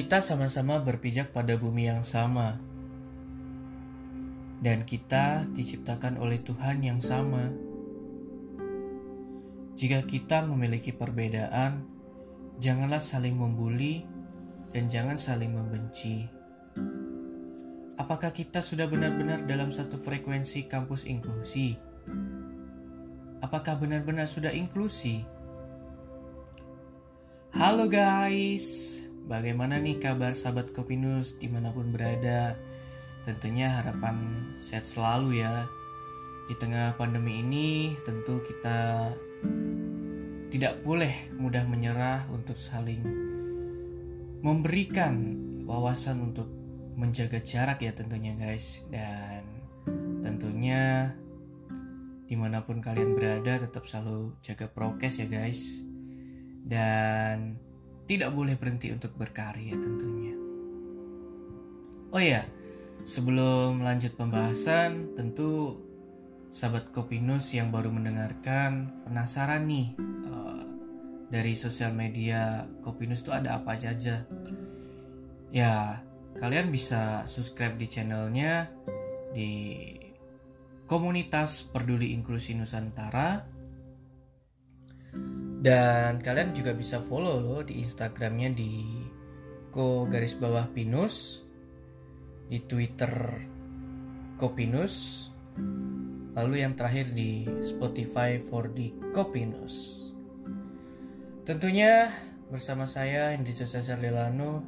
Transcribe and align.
Kita 0.00 0.24
sama-sama 0.24 0.80
berpijak 0.80 1.28
pada 1.28 1.60
bumi 1.60 1.92
yang 1.92 2.00
sama, 2.00 2.56
dan 4.64 4.88
kita 4.88 5.44
diciptakan 5.52 6.16
oleh 6.16 6.40
Tuhan 6.40 6.80
yang 6.80 7.04
sama. 7.04 7.52
Jika 9.76 10.00
kita 10.08 10.48
memiliki 10.48 10.96
perbedaan, 10.96 11.84
janganlah 12.56 12.96
saling 12.96 13.36
membuli 13.36 14.00
dan 14.72 14.88
jangan 14.88 15.20
saling 15.20 15.52
membenci. 15.52 16.24
Apakah 18.00 18.32
kita 18.32 18.64
sudah 18.64 18.88
benar-benar 18.88 19.44
dalam 19.44 19.68
satu 19.68 20.00
frekuensi 20.00 20.64
kampus 20.64 21.04
inklusi? 21.04 21.76
Apakah 23.44 23.76
benar-benar 23.76 24.24
sudah 24.24 24.48
inklusi? 24.48 25.20
Halo 27.52 27.84
guys, 27.84 28.96
Bagaimana 29.30 29.78
nih 29.78 30.02
kabar 30.02 30.34
sahabat 30.34 30.74
Kopinus 30.74 31.38
di 31.38 31.46
mana 31.46 31.70
pun 31.70 31.94
berada? 31.94 32.58
Tentunya 33.22 33.78
harapan 33.78 34.50
sehat 34.58 34.90
selalu 34.90 35.38
ya. 35.38 35.70
Di 36.50 36.58
tengah 36.58 36.98
pandemi 36.98 37.38
ini 37.38 37.94
tentu 38.02 38.42
kita 38.42 39.06
tidak 40.50 40.82
boleh 40.82 41.30
mudah 41.38 41.62
menyerah 41.62 42.26
untuk 42.34 42.58
saling 42.58 43.06
memberikan 44.42 45.14
wawasan 45.62 46.26
untuk 46.26 46.50
menjaga 46.98 47.38
jarak 47.38 47.86
ya 47.86 47.94
tentunya 47.94 48.34
guys. 48.34 48.82
Dan 48.90 49.46
tentunya 50.26 51.14
di 52.26 52.34
mana 52.34 52.66
pun 52.66 52.82
kalian 52.82 53.14
berada 53.14 53.62
tetap 53.62 53.86
selalu 53.86 54.34
jaga 54.42 54.66
prokes 54.66 55.22
ya 55.22 55.30
guys. 55.30 55.86
Dan 56.66 57.69
tidak 58.10 58.34
boleh 58.34 58.58
berhenti 58.58 58.90
untuk 58.90 59.14
berkarya 59.14 59.78
tentunya. 59.78 60.34
Oh 62.10 62.18
ya, 62.18 62.42
sebelum 63.06 63.86
lanjut 63.86 64.18
pembahasan, 64.18 65.14
tentu 65.14 65.78
sahabat 66.50 66.90
Kopinus 66.90 67.54
yang 67.54 67.70
baru 67.70 67.94
mendengarkan 67.94 69.06
penasaran 69.06 69.70
nih 69.70 69.94
uh, 70.26 70.66
dari 71.30 71.54
sosial 71.54 71.94
media 71.94 72.66
Kopinus 72.82 73.22
itu 73.22 73.30
ada 73.30 73.62
apa 73.62 73.78
saja. 73.78 74.26
Ya, 75.54 76.02
kalian 76.34 76.74
bisa 76.74 77.22
subscribe 77.30 77.78
di 77.78 77.86
channelnya 77.86 78.74
di 79.30 79.54
komunitas 80.90 81.62
peduli 81.62 82.10
inklusi 82.10 82.58
Nusantara 82.58 83.59
dan 85.60 86.24
kalian 86.24 86.56
juga 86.56 86.72
bisa 86.72 87.04
follow 87.04 87.36
loh 87.36 87.60
di 87.60 87.84
Instagramnya 87.84 88.48
di 88.56 88.72
ko 89.68 90.08
garis 90.08 90.32
bawah 90.32 90.64
pinus, 90.72 91.44
di 92.48 92.64
Twitter 92.64 93.12
kopinus, 94.40 95.28
lalu 96.32 96.64
yang 96.64 96.72
terakhir 96.72 97.12
di 97.12 97.44
Spotify 97.60 98.40
for 98.40 98.72
the 98.72 98.88
kopinus. 99.12 100.08
Tentunya 101.44 102.08
bersama 102.48 102.88
saya 102.88 103.36
Hendri 103.36 103.52
Cesar 103.52 104.00
Delano 104.00 104.64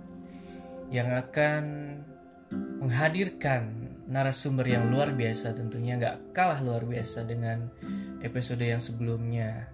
yang 0.93 1.09
akan 1.09 1.63
menghadirkan 2.85 3.91
narasumber 4.13 4.69
yang 4.69 4.93
luar 4.93 5.17
biasa 5.17 5.57
tentunya 5.57 5.97
nggak 5.97 6.37
kalah 6.37 6.61
luar 6.61 6.85
biasa 6.85 7.25
dengan 7.25 7.73
episode 8.21 8.61
yang 8.61 8.83
sebelumnya 8.83 9.73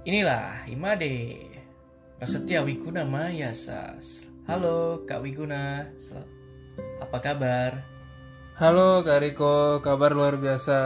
Inilah 0.00 0.64
Imade 0.64 1.44
Prasetya 2.16 2.64
Wiguna 2.64 3.04
Mayasa. 3.04 4.00
Halo 4.48 5.04
Kak 5.04 5.20
Wiguna, 5.20 5.92
apa 7.04 7.18
kabar? 7.20 7.84
Halo 8.56 9.04
Kak 9.04 9.20
Riko, 9.20 9.84
kabar 9.84 10.16
luar 10.16 10.40
biasa 10.40 10.76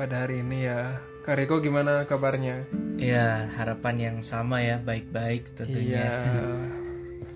pada 0.00 0.24
hari 0.24 0.40
ini 0.40 0.72
ya. 0.72 0.96
Kak 1.28 1.36
Riko 1.36 1.60
gimana 1.60 2.08
kabarnya? 2.08 2.64
Ya 2.96 3.44
harapan 3.60 3.96
yang 4.00 4.18
sama 4.24 4.64
ya, 4.64 4.80
baik-baik 4.80 5.52
tentunya. 5.52 6.08
Iya. 6.08 6.08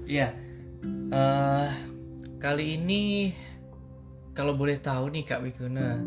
Iya. 0.10 0.28
uh, 1.12 1.70
kali 2.40 2.80
ini 2.80 3.30
kalau 4.32 4.56
boleh 4.56 4.80
tahu 4.80 5.12
nih 5.12 5.28
Kak 5.28 5.44
Wiguna, 5.44 6.00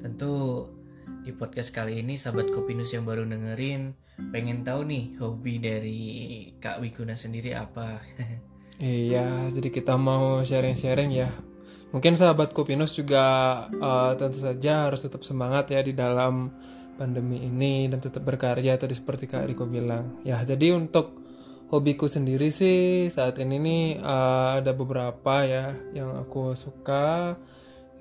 tentu 0.00 0.64
di 1.20 1.36
podcast 1.36 1.68
kali 1.68 2.00
ini 2.00 2.16
sahabat 2.16 2.48
Kopinus 2.48 2.96
yang 2.96 3.04
baru 3.04 3.28
dengerin 3.28 4.03
pengen 4.30 4.62
tahu 4.62 4.86
nih 4.86 5.04
hobi 5.18 5.54
dari 5.58 6.02
Kak 6.62 6.78
Wiguna 6.78 7.18
sendiri 7.18 7.54
apa? 7.54 7.98
iya, 8.78 9.50
jadi 9.50 9.68
kita 9.70 9.98
mau 9.98 10.42
sharing-sharing 10.46 11.10
ya. 11.10 11.30
Mungkin 11.94 12.18
sahabat 12.18 12.50
Kupinus 12.50 12.98
juga 12.98 13.22
uh, 13.70 14.18
tentu 14.18 14.42
saja 14.42 14.90
harus 14.90 15.06
tetap 15.06 15.22
semangat 15.22 15.70
ya 15.70 15.78
di 15.78 15.94
dalam 15.94 16.50
pandemi 16.98 17.42
ini 17.46 17.86
dan 17.86 18.02
tetap 18.02 18.26
berkarya 18.26 18.74
tadi 18.74 18.94
seperti 18.94 19.30
Kak 19.30 19.46
Riko 19.46 19.66
bilang. 19.66 20.18
Ya, 20.26 20.42
jadi 20.42 20.74
untuk 20.74 21.22
hobiku 21.70 22.10
sendiri 22.10 22.50
sih 22.50 23.10
saat 23.10 23.38
ini 23.38 23.56
nih 23.62 23.84
uh, 24.02 24.58
ada 24.58 24.74
beberapa 24.74 25.46
ya 25.46 25.74
yang 25.94 26.18
aku 26.18 26.58
suka. 26.58 27.38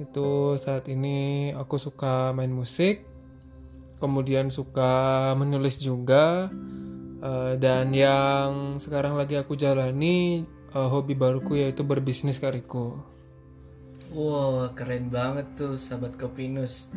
Itu 0.02 0.58
saat 0.58 0.90
ini 0.90 1.54
aku 1.54 1.78
suka 1.78 2.34
main 2.34 2.50
musik, 2.50 3.06
kemudian 4.04 4.52
suka 4.52 5.32
menulis 5.40 5.80
juga 5.80 6.52
uh, 7.24 7.56
dan 7.56 7.96
yang 7.96 8.76
sekarang 8.84 9.16
lagi 9.16 9.40
aku 9.40 9.56
jalani 9.56 10.44
uh, 10.76 10.92
hobi 10.92 11.16
baruku 11.16 11.56
yaitu 11.56 11.88
berbisnis 11.88 12.44
kariko. 12.44 13.00
Wow 14.12 14.76
keren 14.76 15.08
banget 15.08 15.56
tuh 15.56 15.80
sahabat 15.80 16.20
Kopinus 16.20 16.92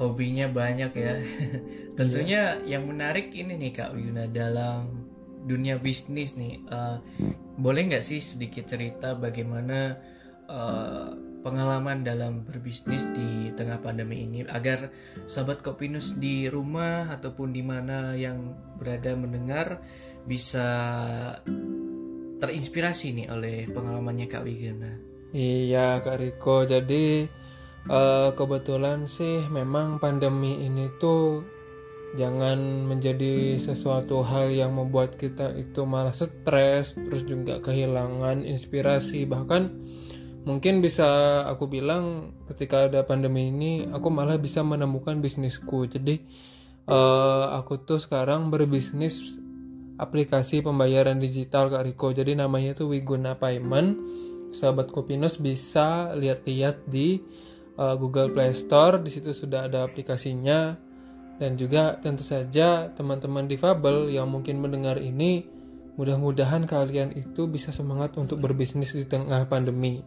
hobinya 0.00 0.48
banyak 0.48 0.92
ya 0.96 1.14
tentunya 1.98 2.60
yeah. 2.60 2.76
yang 2.76 2.88
menarik 2.88 3.32
ini 3.32 3.56
nih 3.56 3.72
Kak 3.76 3.92
Wiyuna 3.96 4.28
dalam 4.28 5.06
dunia 5.46 5.78
bisnis 5.78 6.34
nih 6.34 6.60
uh, 6.68 6.98
boleh 7.56 7.88
nggak 7.88 8.04
sih 8.04 8.18
sedikit 8.20 8.66
cerita 8.66 9.14
bagaimana 9.14 9.96
uh, 10.50 11.25
pengalaman 11.46 12.02
dalam 12.02 12.42
berbisnis 12.42 13.06
di 13.14 13.54
tengah 13.54 13.78
pandemi 13.78 14.26
ini 14.26 14.42
agar 14.42 14.90
sahabat 15.30 15.62
Kopinus 15.62 16.18
di 16.18 16.50
rumah 16.50 17.06
ataupun 17.14 17.54
di 17.54 17.62
mana 17.62 18.18
yang 18.18 18.50
berada 18.74 19.14
mendengar 19.14 19.78
bisa 20.26 20.66
terinspirasi 22.42 23.14
nih 23.14 23.26
oleh 23.30 23.70
pengalamannya 23.70 24.26
Kak 24.26 24.42
Wigena. 24.42 24.90
Iya 25.30 26.02
Kak 26.02 26.18
Riko, 26.18 26.66
jadi 26.66 27.30
uh, 27.86 28.34
kebetulan 28.34 29.06
sih 29.06 29.46
memang 29.46 30.02
pandemi 30.02 30.66
ini 30.66 30.90
tuh 30.98 31.46
jangan 32.18 32.90
menjadi 32.90 33.54
sesuatu 33.62 34.26
hal 34.26 34.50
yang 34.50 34.74
membuat 34.74 35.14
kita 35.14 35.54
itu 35.54 35.86
malah 35.86 36.10
stres, 36.10 36.98
terus 36.98 37.22
juga 37.22 37.62
kehilangan 37.62 38.42
inspirasi 38.42 39.30
bahkan 39.30 39.70
mungkin 40.46 40.78
bisa 40.78 41.42
aku 41.50 41.66
bilang 41.66 42.30
ketika 42.46 42.86
ada 42.86 43.02
pandemi 43.02 43.50
ini 43.50 43.90
aku 43.90 44.08
malah 44.08 44.38
bisa 44.38 44.62
menemukan 44.62 45.18
bisnisku. 45.18 45.90
Jadi 45.90 46.22
uh, 46.86 47.58
aku 47.58 47.82
tuh 47.82 47.98
sekarang 47.98 48.48
berbisnis 48.48 49.42
aplikasi 49.98 50.62
pembayaran 50.62 51.18
digital 51.18 51.68
Kak 51.68 51.82
Riko. 51.82 52.14
Jadi 52.14 52.38
namanya 52.38 52.78
tuh 52.78 52.94
Wiguna 52.94 53.34
Payment. 53.36 53.98
Sahabat 54.54 54.94
Kopinus 54.94 55.36
bisa 55.36 56.14
lihat-lihat 56.14 56.86
di 56.88 57.20
uh, 57.76 57.98
Google 57.98 58.30
Play 58.30 58.54
Store. 58.54 59.02
Di 59.02 59.10
situ 59.10 59.34
sudah 59.34 59.66
ada 59.66 59.82
aplikasinya. 59.82 60.78
Dan 61.36 61.60
juga 61.60 62.00
tentu 62.00 62.24
saja 62.24 62.88
teman-teman 62.96 63.44
difabel 63.44 64.08
yang 64.08 64.24
mungkin 64.32 64.56
mendengar 64.56 64.96
ini 64.96 65.44
mudah-mudahan 66.00 66.64
kalian 66.64 67.12
itu 67.12 67.44
bisa 67.44 67.76
semangat 67.76 68.16
untuk 68.16 68.40
berbisnis 68.40 68.96
di 68.96 69.04
tengah 69.04 69.44
pandemi 69.44 70.00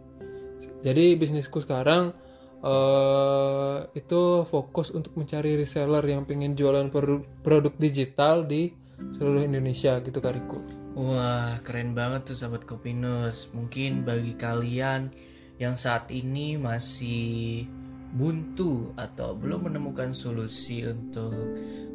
jadi 0.80 1.16
bisnisku 1.20 1.60
sekarang 1.60 2.16
uh, 2.64 3.88
itu 3.96 4.48
fokus 4.48 4.92
untuk 4.92 5.16
mencari 5.16 5.56
reseller 5.60 6.04
yang 6.08 6.24
pengen 6.24 6.56
jualan 6.56 6.88
produk, 6.92 7.24
produk 7.44 7.74
digital 7.76 8.48
di 8.48 8.72
seluruh 9.20 9.44
Indonesia 9.44 10.00
gitu 10.04 10.20
Kariku. 10.20 10.60
Wah 11.00 11.64
keren 11.64 11.96
banget 11.96 12.34
tuh 12.34 12.36
sahabat 12.36 12.68
Kopinus. 12.68 13.48
Mungkin 13.56 14.04
bagi 14.04 14.36
kalian 14.36 15.12
yang 15.60 15.76
saat 15.76 16.12
ini 16.12 16.60
masih 16.60 17.64
buntu 18.10 18.90
atau 18.98 19.38
belum 19.38 19.70
menemukan 19.70 20.18
solusi 20.18 20.82
untuk 20.82 21.36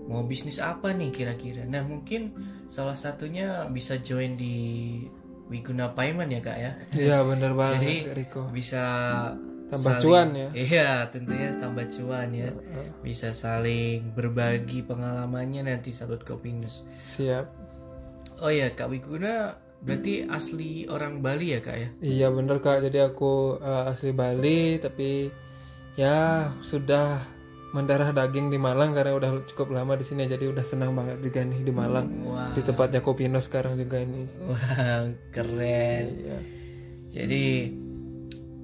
mau 0.07 0.23
bisnis 0.23 0.63
apa 0.63 0.95
nih 0.95 1.11
kira-kira. 1.11 1.67
Nah 1.67 1.83
mungkin 1.83 2.33
salah 2.71 2.95
satunya 2.95 3.67
bisa 3.69 3.99
join 3.99 4.37
di 4.39 4.57
Wiguna 5.53 5.93
Payment 5.93 6.31
ya 6.33 6.41
kak 6.41 6.59
ya? 6.59 6.73
Iya 6.97 7.17
bener 7.27 7.53
banget 7.53 7.81
jadi 7.85 7.97
Riko. 8.17 8.49
bisa 8.49 8.85
tambah 9.69 9.97
saling, 9.97 10.05
cuan 10.05 10.29
ya? 10.33 10.49
Iya 10.57 10.91
tentunya 11.13 11.51
tambah 11.61 11.85
cuan 11.89 12.29
ya. 12.33 12.51
Bisa 13.05 13.33
saling 13.37 14.13
berbagi 14.17 14.85
pengalamannya 14.85 15.69
nanti 15.69 15.93
sahabat 15.93 16.25
Kopinus 16.25 16.89
siap. 17.05 17.49
Oh 18.41 18.51
ya 18.51 18.73
kak 18.73 18.89
Wiguna 18.89 19.61
berarti 19.85 20.25
asli 20.25 20.89
orang 20.89 21.21
Bali 21.21 21.53
ya 21.53 21.61
kak 21.61 21.77
ya? 21.77 21.89
Iya 22.01 22.27
bener 22.33 22.57
kak, 22.65 22.81
jadi 22.89 23.13
aku 23.13 23.61
uh, 23.61 23.93
asli 23.93 24.17
Bali 24.17 24.81
tapi 24.81 25.29
ya 25.95 26.49
sudah 26.65 27.21
mendarah 27.75 28.15
daging 28.15 28.49
di 28.49 28.57
Malang 28.57 28.95
karena 28.95 29.13
udah 29.13 29.31
cukup 29.45 29.75
lama 29.75 29.99
di 29.99 30.07
sini 30.07 30.25
jadi 30.25 30.47
udah 30.47 30.63
senang 30.63 30.95
banget 30.95 31.19
juga 31.21 31.43
nih 31.43 31.61
di 31.61 31.73
Malang 31.75 32.07
wah 32.23 32.55
di 32.55 32.63
tempatnya 32.63 33.03
Kopino 33.03 33.37
sekarang 33.37 33.75
juga 33.75 33.99
ini. 33.99 34.31
wah 34.41 35.11
keren 35.29 36.05
Iya. 36.15 36.39
jadi 37.11 37.45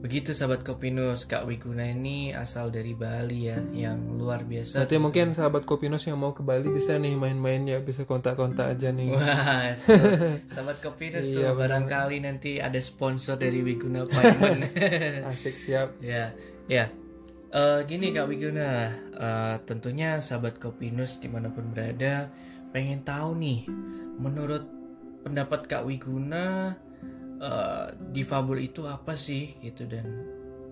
begitu 0.00 0.32
sahabat 0.32 0.62
Kopinus 0.62 1.28
Kak 1.28 1.44
Wiguna 1.44 1.84
ini 1.84 2.32
asal 2.32 2.72
dari 2.72 2.96
Bali 2.96 3.52
ya 3.52 3.60
yang 3.68 4.14
luar 4.14 4.48
biasa 4.48 4.80
Berarti 4.80 4.96
mungkin 4.96 5.36
sahabat 5.36 5.66
Kopinos 5.66 6.06
yang 6.06 6.16
mau 6.16 6.32
ke 6.32 6.40
Bali 6.40 6.70
bisa 6.70 6.96
nih 6.96 7.12
main-main 7.14 7.68
ya 7.68 7.82
bisa 7.82 8.08
kontak-kontak 8.08 8.78
aja 8.78 8.88
nih. 8.90 9.12
Wah, 9.12 9.76
tuh, 9.76 10.40
sahabat 10.56 10.80
Kopinus 10.80 11.28
tuh 11.28 11.44
Iya, 11.44 11.52
benar. 11.52 11.84
barangkali 11.84 12.16
nanti 12.22 12.56
ada 12.56 12.80
sponsor 12.80 13.36
dari 13.36 13.60
Wiguna 13.60 14.08
Payment. 14.08 14.72
Asik 15.28 15.60
siap. 15.60 16.00
ya, 16.00 16.32
ya. 16.64 16.88
Eh, 17.50 17.80
gini 17.82 18.14
Kak 18.14 18.30
Wiguna, 18.30 18.94
eh, 19.10 19.56
tentunya 19.66 20.22
sahabat 20.22 20.62
Kopinus 20.62 21.18
di 21.18 21.26
mana 21.26 21.50
pun 21.50 21.74
berada 21.74 22.30
pengen 22.70 23.02
tahu 23.02 23.34
nih, 23.34 23.66
menurut 24.22 24.62
pendapat 25.26 25.66
Kak 25.66 25.82
Wiguna, 25.82 26.78
eh, 27.42 27.86
difabel 28.14 28.70
itu 28.70 28.86
apa 28.86 29.18
sih 29.18 29.58
gitu 29.66 29.82
dan 29.90 30.06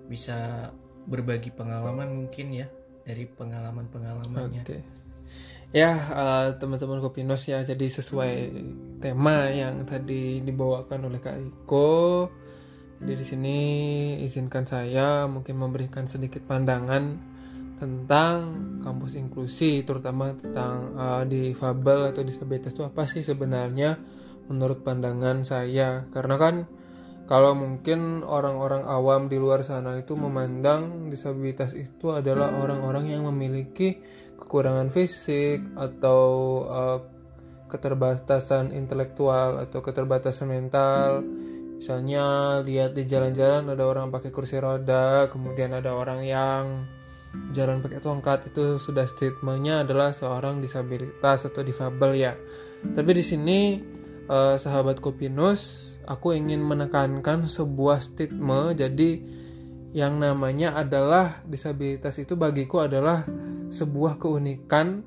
bisa 0.06 0.70
berbagi 1.10 1.50
pengalaman 1.50 2.14
mungkin 2.14 2.54
ya 2.54 2.70
dari 3.02 3.26
pengalaman-pengalamannya. 3.26 4.62
Oke. 4.62 4.78
Ya 5.75 5.98
eh, 5.98 6.46
teman-teman 6.62 7.02
Kopinos 7.02 7.42
ya 7.50 7.58
jadi 7.66 7.90
sesuai 7.90 8.54
tema 9.02 9.50
yang 9.50 9.82
tadi 9.82 10.46
dibawakan 10.46 11.10
oleh 11.10 11.19
Kak 11.19 11.42
Riko. 11.42 12.30
Jadi 12.98 13.14
di 13.14 13.24
sini 13.26 13.58
izinkan 14.26 14.66
saya 14.66 15.30
mungkin 15.30 15.54
memberikan 15.54 16.10
sedikit 16.10 16.42
pandangan 16.42 17.14
tentang 17.78 18.38
kampus 18.82 19.14
inklusi, 19.14 19.86
terutama 19.86 20.34
tentang 20.34 20.98
eh, 20.98 21.24
difabel 21.30 22.10
atau 22.10 22.26
disabilitas 22.26 22.74
itu 22.74 22.82
apa 22.82 23.06
sih 23.06 23.22
sebenarnya 23.22 23.94
menurut 24.50 24.82
pandangan 24.82 25.46
saya. 25.46 26.10
Karena 26.10 26.34
kan 26.34 26.54
kalau 27.30 27.54
mungkin 27.54 28.26
orang-orang 28.26 28.82
awam 28.82 29.30
di 29.30 29.38
luar 29.38 29.62
sana 29.62 29.94
itu 30.00 30.18
memandang 30.18 31.06
disabilitas 31.06 31.76
itu 31.78 32.10
adalah 32.10 32.50
orang-orang 32.56 33.14
yang 33.14 33.28
memiliki 33.30 34.02
kekurangan 34.42 34.90
fisik 34.90 35.62
atau 35.78 36.22
eh, 36.66 36.98
keterbatasan 37.70 38.74
intelektual 38.74 39.62
atau 39.62 39.78
keterbatasan 39.84 40.50
mental. 40.50 41.22
Misalnya 41.78 42.58
lihat 42.66 42.98
di 42.98 43.06
jalan-jalan 43.06 43.70
ada 43.70 43.86
orang 43.86 44.10
pakai 44.10 44.34
kursi 44.34 44.58
roda, 44.58 45.30
kemudian 45.30 45.70
ada 45.70 45.94
orang 45.94 46.26
yang 46.26 46.64
jalan 47.54 47.78
pakai 47.78 48.02
tongkat 48.02 48.50
itu 48.50 48.82
sudah 48.82 49.06
statementnya 49.06 49.86
adalah 49.86 50.10
seorang 50.10 50.58
disabilitas 50.58 51.46
atau 51.46 51.62
difabel 51.62 52.19
ya. 52.19 52.34
Tapi 52.82 53.10
di 53.14 53.22
sini 53.22 53.58
eh, 54.26 54.56
sahabat 54.58 54.98
Kopinus, 54.98 55.94
aku 56.02 56.34
ingin 56.34 56.66
menekankan 56.66 57.46
sebuah 57.46 58.02
stigma. 58.02 58.75
Jadi 58.75 59.22
yang 59.94 60.19
namanya 60.19 60.76
adalah 60.76 61.46
disabilitas 61.46 62.19
itu 62.19 62.34
bagiku 62.34 62.84
adalah 62.84 63.25
sebuah 63.70 64.19
keunikan 64.20 65.06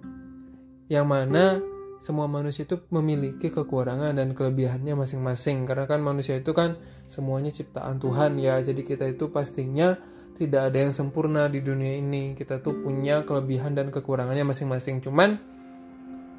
yang 0.90 1.10
mana 1.10 1.71
semua 2.02 2.26
manusia 2.26 2.66
itu 2.66 2.82
memiliki 2.90 3.54
kekurangan 3.54 4.18
dan 4.18 4.34
kelebihannya 4.34 4.98
masing-masing. 4.98 5.70
Karena 5.70 5.86
kan 5.86 6.02
manusia 6.02 6.34
itu 6.34 6.50
kan 6.50 6.82
semuanya 7.06 7.54
ciptaan 7.54 8.02
Tuhan 8.02 8.42
ya. 8.42 8.58
Jadi 8.58 8.82
kita 8.82 9.06
itu 9.06 9.30
pastinya 9.30 10.02
tidak 10.34 10.74
ada 10.74 10.90
yang 10.90 10.94
sempurna 10.98 11.46
di 11.46 11.62
dunia 11.62 12.02
ini. 12.02 12.34
Kita 12.34 12.58
tuh 12.58 12.82
punya 12.82 13.22
kelebihan 13.22 13.78
dan 13.78 13.94
kekurangannya 13.94 14.50
masing-masing. 14.50 15.06
Cuman 15.06 15.38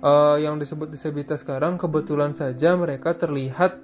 eh, 0.03 0.37
yang 0.43 0.59
disebut 0.59 0.91
disabilitas 0.91 1.47
sekarang 1.47 1.79
kebetulan 1.79 2.35
saja 2.35 2.75
mereka 2.75 3.15
terlihat 3.15 3.79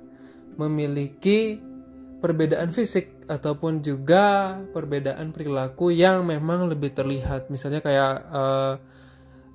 memiliki 0.59 1.63
perbedaan 2.19 2.75
fisik 2.75 3.23
ataupun 3.31 3.87
juga 3.87 4.59
perbedaan 4.75 5.31
perilaku 5.31 5.95
yang 5.95 6.27
memang 6.27 6.67
lebih 6.67 6.91
terlihat. 6.91 7.55
Misalnya 7.55 7.79
kayak 7.79 8.15
eh, 8.35 8.75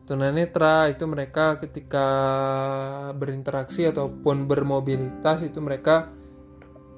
tunanetra 0.03 0.91
itu 0.91 1.07
mereka 1.07 1.57
ketika 1.63 2.07
berinteraksi 3.15 3.87
ataupun 3.87 4.45
bermobilitas 4.45 5.47
itu 5.47 5.63
mereka 5.63 6.11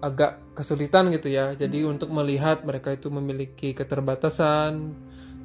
agak 0.01 0.57
kesulitan 0.57 1.13
gitu 1.13 1.29
ya. 1.29 1.53
Jadi 1.53 1.85
untuk 1.85 2.09
melihat 2.09 2.65
mereka 2.65 2.93
itu 2.93 3.09
memiliki 3.13 3.77
keterbatasan 3.77 4.93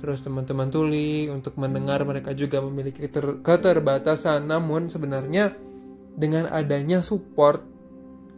terus 0.01 0.25
teman-teman 0.25 0.73
tuli 0.73 1.29
untuk 1.29 1.61
mendengar 1.61 2.01
mereka 2.09 2.33
juga 2.33 2.65
memiliki 2.65 3.05
keter- 3.05 3.45
keterbatasan. 3.45 4.49
Namun 4.49 4.89
sebenarnya 4.89 5.53
dengan 6.17 6.49
adanya 6.49 7.05
support 7.05 7.61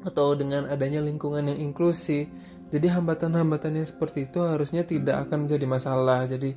atau 0.02 0.34
dengan 0.34 0.66
adanya 0.66 0.98
lingkungan 0.98 1.46
yang 1.46 1.70
inklusi 1.70 2.26
jadi 2.72 2.88
hambatan-hambatannya 2.96 3.84
seperti 3.84 4.32
itu 4.32 4.40
harusnya 4.40 4.88
tidak 4.88 5.28
akan 5.28 5.44
menjadi 5.44 5.66
masalah. 5.68 6.24
Jadi 6.24 6.56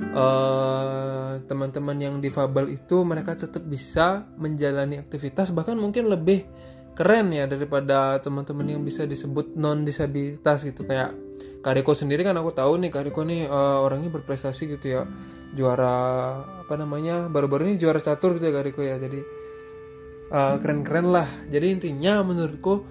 eh, 0.00 1.32
teman-teman 1.44 1.96
yang 2.00 2.14
difabel 2.18 2.72
itu 2.72 3.04
mereka 3.04 3.36
tetap 3.36 3.62
bisa 3.64 4.24
menjalani 4.40 4.98
aktivitas 4.98 5.52
bahkan 5.52 5.76
mungkin 5.76 6.08
lebih 6.08 6.48
keren 6.96 7.32
ya 7.32 7.48
daripada 7.48 8.20
teman-teman 8.20 8.76
yang 8.76 8.82
bisa 8.84 9.08
disebut 9.08 9.56
non 9.56 9.86
disabilitas 9.86 10.66
gitu. 10.66 10.84
Kayak 10.84 11.16
Kariko 11.60 11.92
sendiri 11.92 12.24
kan 12.24 12.36
aku 12.36 12.52
tahu 12.56 12.80
nih 12.80 12.90
Kariko 12.92 13.24
nih 13.24 13.48
eh, 13.48 13.78
orangnya 13.80 14.12
berprestasi 14.12 14.76
gitu 14.76 14.86
ya. 15.00 15.02
Juara 15.50 15.98
apa 16.62 16.74
namanya 16.78 17.26
baru-baru 17.26 17.74
ini 17.74 17.74
juara 17.74 17.98
catur 17.98 18.36
gitu 18.36 18.48
ya 18.48 18.54
Kariko 18.54 18.80
ya. 18.84 18.96
Jadi 19.00 19.20
eh, 20.28 20.54
keren-keren 20.60 21.08
lah. 21.08 21.28
Jadi 21.48 21.66
intinya 21.72 22.20
menurutku 22.20 22.84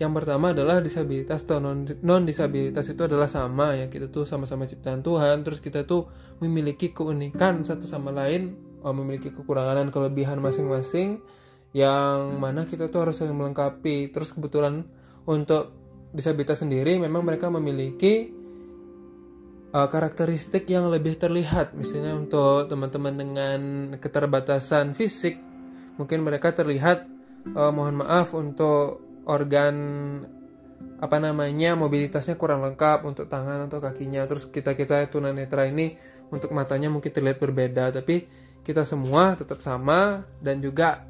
yang 0.00 0.12
pertama 0.16 0.56
adalah 0.56 0.80
disabilitas 0.80 1.44
atau 1.44 1.60
non 1.60 2.22
disabilitas 2.24 2.88
itu 2.88 3.02
adalah 3.04 3.28
sama 3.28 3.76
ya. 3.76 3.86
Kita 3.92 4.08
tuh 4.08 4.24
sama-sama 4.24 4.64
ciptaan 4.64 5.04
Tuhan 5.04 5.44
terus 5.44 5.60
kita 5.60 5.84
tuh 5.84 6.08
memiliki 6.40 6.90
keunikan 6.90 7.62
satu 7.62 7.84
sama 7.84 8.10
lain 8.10 8.56
eh, 8.80 8.94
memiliki 8.94 9.28
kekurangan 9.30 9.78
dan 9.78 9.88
kelebihan 9.92 10.40
masing-masing 10.40 11.20
yang 11.72 12.36
mana 12.36 12.68
kita 12.68 12.88
tuh 12.88 13.08
harus 13.08 13.20
saling 13.20 13.36
melengkapi. 13.36 14.10
Terus 14.10 14.32
kebetulan 14.32 14.84
untuk 15.28 15.72
disabilitas 16.12 16.60
sendiri 16.60 17.00
memang 17.00 17.24
mereka 17.24 17.48
memiliki 17.48 18.42
uh, 19.72 19.88
karakteristik 19.88 20.68
yang 20.68 20.88
lebih 20.92 21.16
terlihat. 21.16 21.72
Misalnya 21.74 22.16
untuk 22.16 22.68
teman-teman 22.68 23.14
dengan 23.16 23.60
keterbatasan 23.96 24.92
fisik 24.92 25.40
mungkin 25.96 26.24
mereka 26.24 26.52
terlihat 26.52 27.08
uh, 27.56 27.72
mohon 27.72 28.00
maaf 28.04 28.32
untuk 28.36 29.11
organ 29.26 29.76
apa 31.02 31.18
namanya 31.18 31.74
mobilitasnya 31.74 32.38
kurang 32.38 32.62
lengkap 32.62 33.02
untuk 33.06 33.26
tangan 33.26 33.66
atau 33.66 33.82
kakinya. 33.82 34.26
Terus 34.26 34.46
kita 34.50 34.78
kita 34.78 35.06
tunanetra 35.10 35.66
ini 35.66 35.98
untuk 36.32 36.54
matanya 36.56 36.88
mungkin 36.88 37.12
terlihat 37.12 37.38
berbeda 37.38 37.92
tapi 37.92 38.24
kita 38.62 38.86
semua 38.86 39.34
tetap 39.34 39.60
sama 39.60 40.24
dan 40.40 40.62
juga 40.62 41.04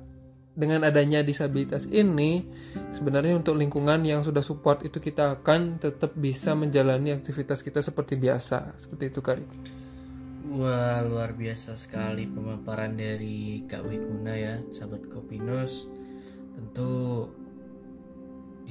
dengan 0.53 0.85
adanya 0.85 1.25
disabilitas 1.25 1.89
ini 1.89 2.45
sebenarnya 2.93 3.41
untuk 3.41 3.57
lingkungan 3.57 4.05
yang 4.05 4.21
sudah 4.21 4.45
support 4.45 4.85
itu 4.85 5.01
kita 5.01 5.41
akan 5.41 5.81
tetap 5.81 6.13
bisa 6.13 6.53
menjalani 6.53 7.17
aktivitas 7.17 7.65
kita 7.65 7.81
seperti 7.81 8.21
biasa. 8.21 8.77
Seperti 8.77 9.05
itu 9.09 9.21
Riko. 9.25 9.57
Wah 10.53 11.01
luar 11.07 11.33
biasa 11.33 11.79
sekali 11.81 12.29
pemaparan 12.29 12.93
dari 12.93 13.65
Kak 13.65 13.89
Wiguna 13.89 14.37
ya 14.37 14.61
sahabat 14.75 15.09
Kopinus 15.09 15.89
tentu 16.53 17.25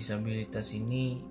disabilitas 0.02 0.74
ini 0.74 1.22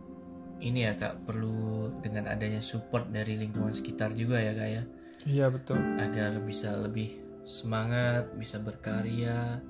ini 0.61 0.87
ya 0.87 0.95
kak 0.95 1.27
perlu 1.27 1.89
dengan 2.05 2.29
adanya 2.31 2.61
support 2.61 3.09
dari 3.11 3.35
lingkungan 3.35 3.75
sekitar 3.75 4.13
juga 4.15 4.39
ya 4.39 4.53
kak 4.55 4.71
ya. 4.71 4.83
Iya 5.27 5.47
betul. 5.53 5.77
Agar 6.01 6.41
bisa 6.45 6.73
lebih 6.77 7.21
semangat 7.45 8.31
bisa 8.37 8.61
berkarya. 8.61 9.61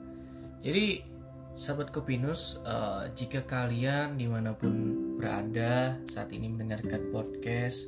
Jadi 0.61 1.02
sahabat 1.54 1.90
Kopinus 1.90 2.61
eh, 2.62 3.11
jika 3.16 3.42
kalian 3.47 4.19
di 4.19 4.26
mana 4.30 4.54
pun 4.54 5.16
berada 5.19 5.99
saat 6.07 6.30
ini 6.30 6.47
mendengarkan 6.50 7.11
podcast 7.11 7.87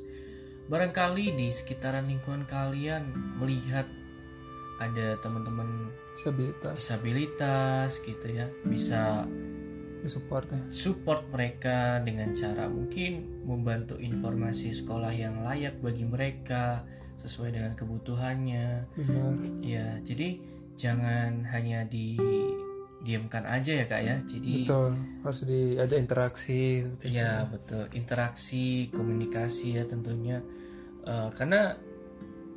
barangkali 0.67 1.35
di 1.35 1.47
sekitaran 1.51 2.07
lingkungan 2.07 2.47
kalian 2.47 3.11
melihat 3.39 3.87
ada 4.79 5.19
teman-teman 5.19 5.91
disabilitas. 6.15 6.73
disabilitas 6.75 7.89
gitu 8.03 8.27
ya 8.31 8.47
bisa 8.67 9.27
ya. 10.51 10.59
Support 10.71 11.31
mereka 11.31 12.03
dengan 12.03 12.35
cara 12.35 12.67
mungkin 12.67 13.43
membantu 13.47 13.95
informasi 13.99 14.75
sekolah 14.75 15.11
yang 15.15 15.43
layak 15.43 15.79
bagi 15.79 16.03
mereka 16.03 16.83
sesuai 17.15 17.55
dengan 17.55 17.73
kebutuhannya. 17.77 18.89
Benar. 18.99 19.33
Ya 19.63 19.99
jadi 20.03 20.39
jangan 20.75 21.45
hanya 21.53 21.85
di 21.87 22.17
diamkan 23.03 23.43
aja 23.43 23.83
ya 23.83 23.85
kak 23.85 24.01
ya. 24.03 24.15
Jadi 24.23 24.63
betul 24.63 24.95
harus 25.23 25.39
diajak 25.43 25.99
interaksi 25.99 26.87
gitu. 26.87 27.03
Iya 27.11 27.47
betul. 27.51 27.83
Interaksi 27.95 28.87
komunikasi 28.91 29.79
ya 29.79 29.83
tentunya. 29.83 30.39
Eh, 31.03 31.29
karena 31.35 31.75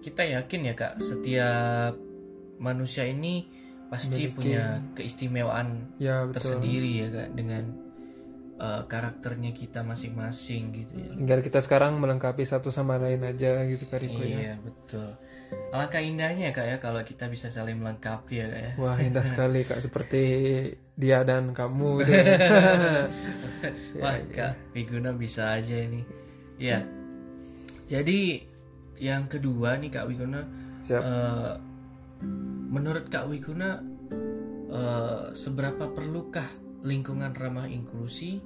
kita 0.03 0.23
yakin 0.23 0.71
ya 0.71 0.75
kak 0.79 1.03
setiap 1.03 1.99
manusia 2.63 3.05
ini 3.05 3.56
pasti 3.87 4.27
Memiliki- 4.27 4.35
punya 4.35 4.65
keistimewaan 4.93 5.69
ya 5.97 6.27
betul 6.27 6.35
tersendiri 6.59 6.91
ya 6.97 7.09
kak 7.09 7.29
dengan 7.33 7.65
eh, 8.57 8.83
karakternya 8.85 9.53
kita 9.53 9.81
masing-masing 9.81 10.63
gitu 10.75 10.95
ya. 10.97 11.13
tinggal 11.15 11.41
kita 11.41 11.61
sekarang 11.61 11.97
melengkapi 11.97 12.43
satu 12.43 12.69
sama 12.69 12.97
lain 12.97 13.21
aja 13.23 13.63
gitu 13.65 13.85
Kak 13.85 14.01
Riko 14.01 14.21
ya 14.21 14.39
Iya 14.43 14.55
betul. 14.59 15.11
Alangkah 15.69 16.01
indahnya 16.01 16.51
ya 16.51 16.53
kak 16.53 16.67
ya 16.67 16.77
kalau 16.77 16.99
kita 17.01 17.29
bisa 17.29 17.47
saling 17.47 17.77
melengkapi 17.77 18.35
ya 18.35 18.47
kak 18.49 18.61
ya. 18.61 18.73
wah 18.77 18.97
indah 18.97 19.23
sekali 19.29 19.63
kak 19.63 19.79
seperti 19.79 20.23
dia 20.95 21.23
dan 21.23 21.53
kamu 21.53 22.03
gitu. 22.03 22.13
Wah 24.03 24.17
kak 24.27 24.57
Viguna 24.73 25.13
bisa 25.13 25.53
aja 25.53 25.77
ini. 25.77 26.03
Ya. 26.57 26.81
Jadi 27.85 28.43
yang 28.97 29.29
kedua 29.29 29.77
nih 29.77 29.93
kak 29.93 30.09
Wiguna, 30.09 30.41
siap 30.83 31.03
eh, 31.05 31.53
menurut 32.67 33.07
kak 33.09 33.31
Wiguna 33.31 33.81
eh, 34.71 35.25
seberapa 35.33 35.91
perlukah 35.91 36.47
lingkungan 36.87 37.35
ramah 37.35 37.67
inklusi 37.67 38.39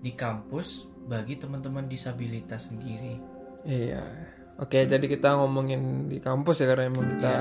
di 0.00 0.12
kampus 0.12 0.88
bagi 1.04 1.36
teman-teman 1.36 1.88
disabilitas 1.88 2.72
sendiri? 2.72 3.20
Iya. 3.64 4.04
Oke, 4.60 4.86
jadi 4.86 5.02
kita 5.02 5.34
ngomongin 5.40 6.06
di 6.06 6.22
kampus 6.22 6.62
ya 6.62 6.70
karena 6.70 6.86
emang 6.86 7.04
kita 7.10 7.36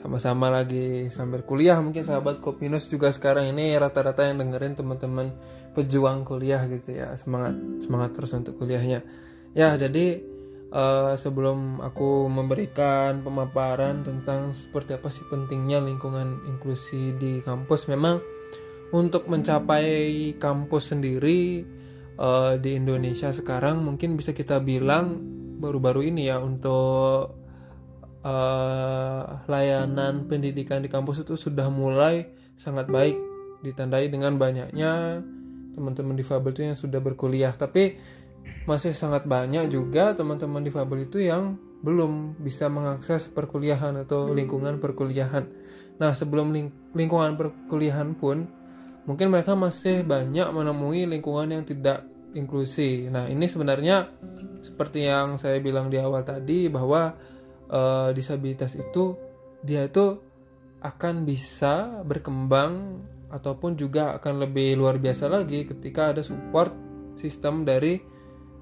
sama-sama 0.00 0.48
lagi 0.48 1.12
sambil 1.12 1.44
kuliah. 1.44 1.76
Mungkin 1.82 2.00
sahabat 2.00 2.40
Kopinus 2.40 2.88
juga 2.88 3.12
sekarang 3.12 3.52
ini 3.52 3.76
rata-rata 3.76 4.24
yang 4.24 4.40
dengerin 4.40 4.78
teman-teman 4.78 5.34
pejuang 5.76 6.24
kuliah 6.24 6.64
gitu 6.70 6.96
ya. 6.96 7.12
Semangat 7.20 7.58
semangat 7.84 8.10
terus 8.16 8.32
untuk 8.32 8.56
kuliahnya. 8.56 9.04
Ya, 9.52 9.74
jadi 9.74 10.22
eh, 10.70 11.14
sebelum 11.18 11.82
aku 11.82 12.30
memberikan 12.30 13.20
pemaparan 13.20 14.06
tentang 14.06 14.54
seperti 14.54 14.96
apa 14.96 15.10
sih 15.10 15.26
pentingnya 15.26 15.82
lingkungan 15.82 16.46
inklusi 16.46 17.14
di 17.18 17.42
kampus, 17.42 17.90
memang 17.90 18.22
untuk 18.90 19.30
mencapai 19.30 20.34
kampus 20.38 20.94
sendiri 20.94 21.62
eh, 22.18 22.54
di 22.58 22.70
Indonesia 22.78 23.30
sekarang 23.30 23.82
mungkin 23.82 24.18
bisa 24.18 24.34
kita 24.34 24.58
bilang 24.62 25.18
baru-baru 25.60 26.10
ini 26.10 26.30
ya 26.30 26.40
untuk 26.40 27.36
eh, 28.22 29.22
layanan 29.46 30.26
pendidikan 30.26 30.82
di 30.82 30.88
kampus 30.88 31.22
itu 31.22 31.34
sudah 31.36 31.68
mulai 31.68 32.26
sangat 32.54 32.88
baik 32.88 33.16
ditandai 33.60 34.08
dengan 34.08 34.40
banyaknya 34.40 35.20
teman-teman 35.72 36.18
difabel 36.18 36.52
itu 36.52 36.62
yang 36.66 36.76
sudah 36.76 37.00
berkuliah. 37.00 37.54
Tapi 37.54 37.96
masih 38.68 38.92
sangat 38.92 39.24
banyak 39.24 39.72
juga 39.72 40.12
teman-teman 40.14 40.62
difabel 40.62 41.08
itu 41.08 41.24
yang 41.24 41.58
belum 41.80 42.36
bisa 42.36 42.68
mengakses 42.68 43.32
perkuliahan 43.32 44.04
atau 44.04 44.30
lingkungan 44.36 44.76
perkuliahan. 44.78 45.48
Nah, 45.96 46.12
sebelum 46.12 46.52
ling- 46.52 46.92
lingkungan 46.92 47.40
perkuliahan 47.40 48.16
pun 48.16 48.44
mungkin 49.08 49.32
mereka 49.32 49.56
masih 49.56 50.04
banyak 50.04 50.44
menemui 50.52 51.08
lingkungan 51.08 51.48
yang 51.48 51.64
tidak 51.64 52.04
inklusi. 52.36 53.08
Nah, 53.08 53.26
ini 53.32 53.48
sebenarnya 53.48 54.12
seperti 54.60 55.08
yang 55.08 55.40
saya 55.40 55.56
bilang 55.58 55.88
di 55.88 55.96
awal 55.96 56.20
tadi 56.20 56.68
bahwa 56.68 57.16
eh, 57.68 58.08
disabilitas 58.12 58.76
itu 58.76 59.16
dia 59.64 59.88
itu 59.88 60.20
akan 60.80 61.24
bisa 61.28 62.00
berkembang 62.04 63.04
ataupun 63.32 63.76
juga 63.76 64.16
akan 64.20 64.48
lebih 64.48 64.76
luar 64.80 64.96
biasa 64.96 65.28
lagi 65.28 65.68
ketika 65.68 66.12
ada 66.12 66.24
support 66.24 66.72
sistem 67.20 67.62
dari 67.68 68.00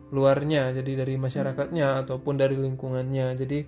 luarnya 0.09 0.73
jadi 0.73 1.05
dari 1.05 1.21
masyarakatnya 1.21 2.05
ataupun 2.05 2.35
dari 2.41 2.57
lingkungannya. 2.57 3.37
Jadi 3.37 3.59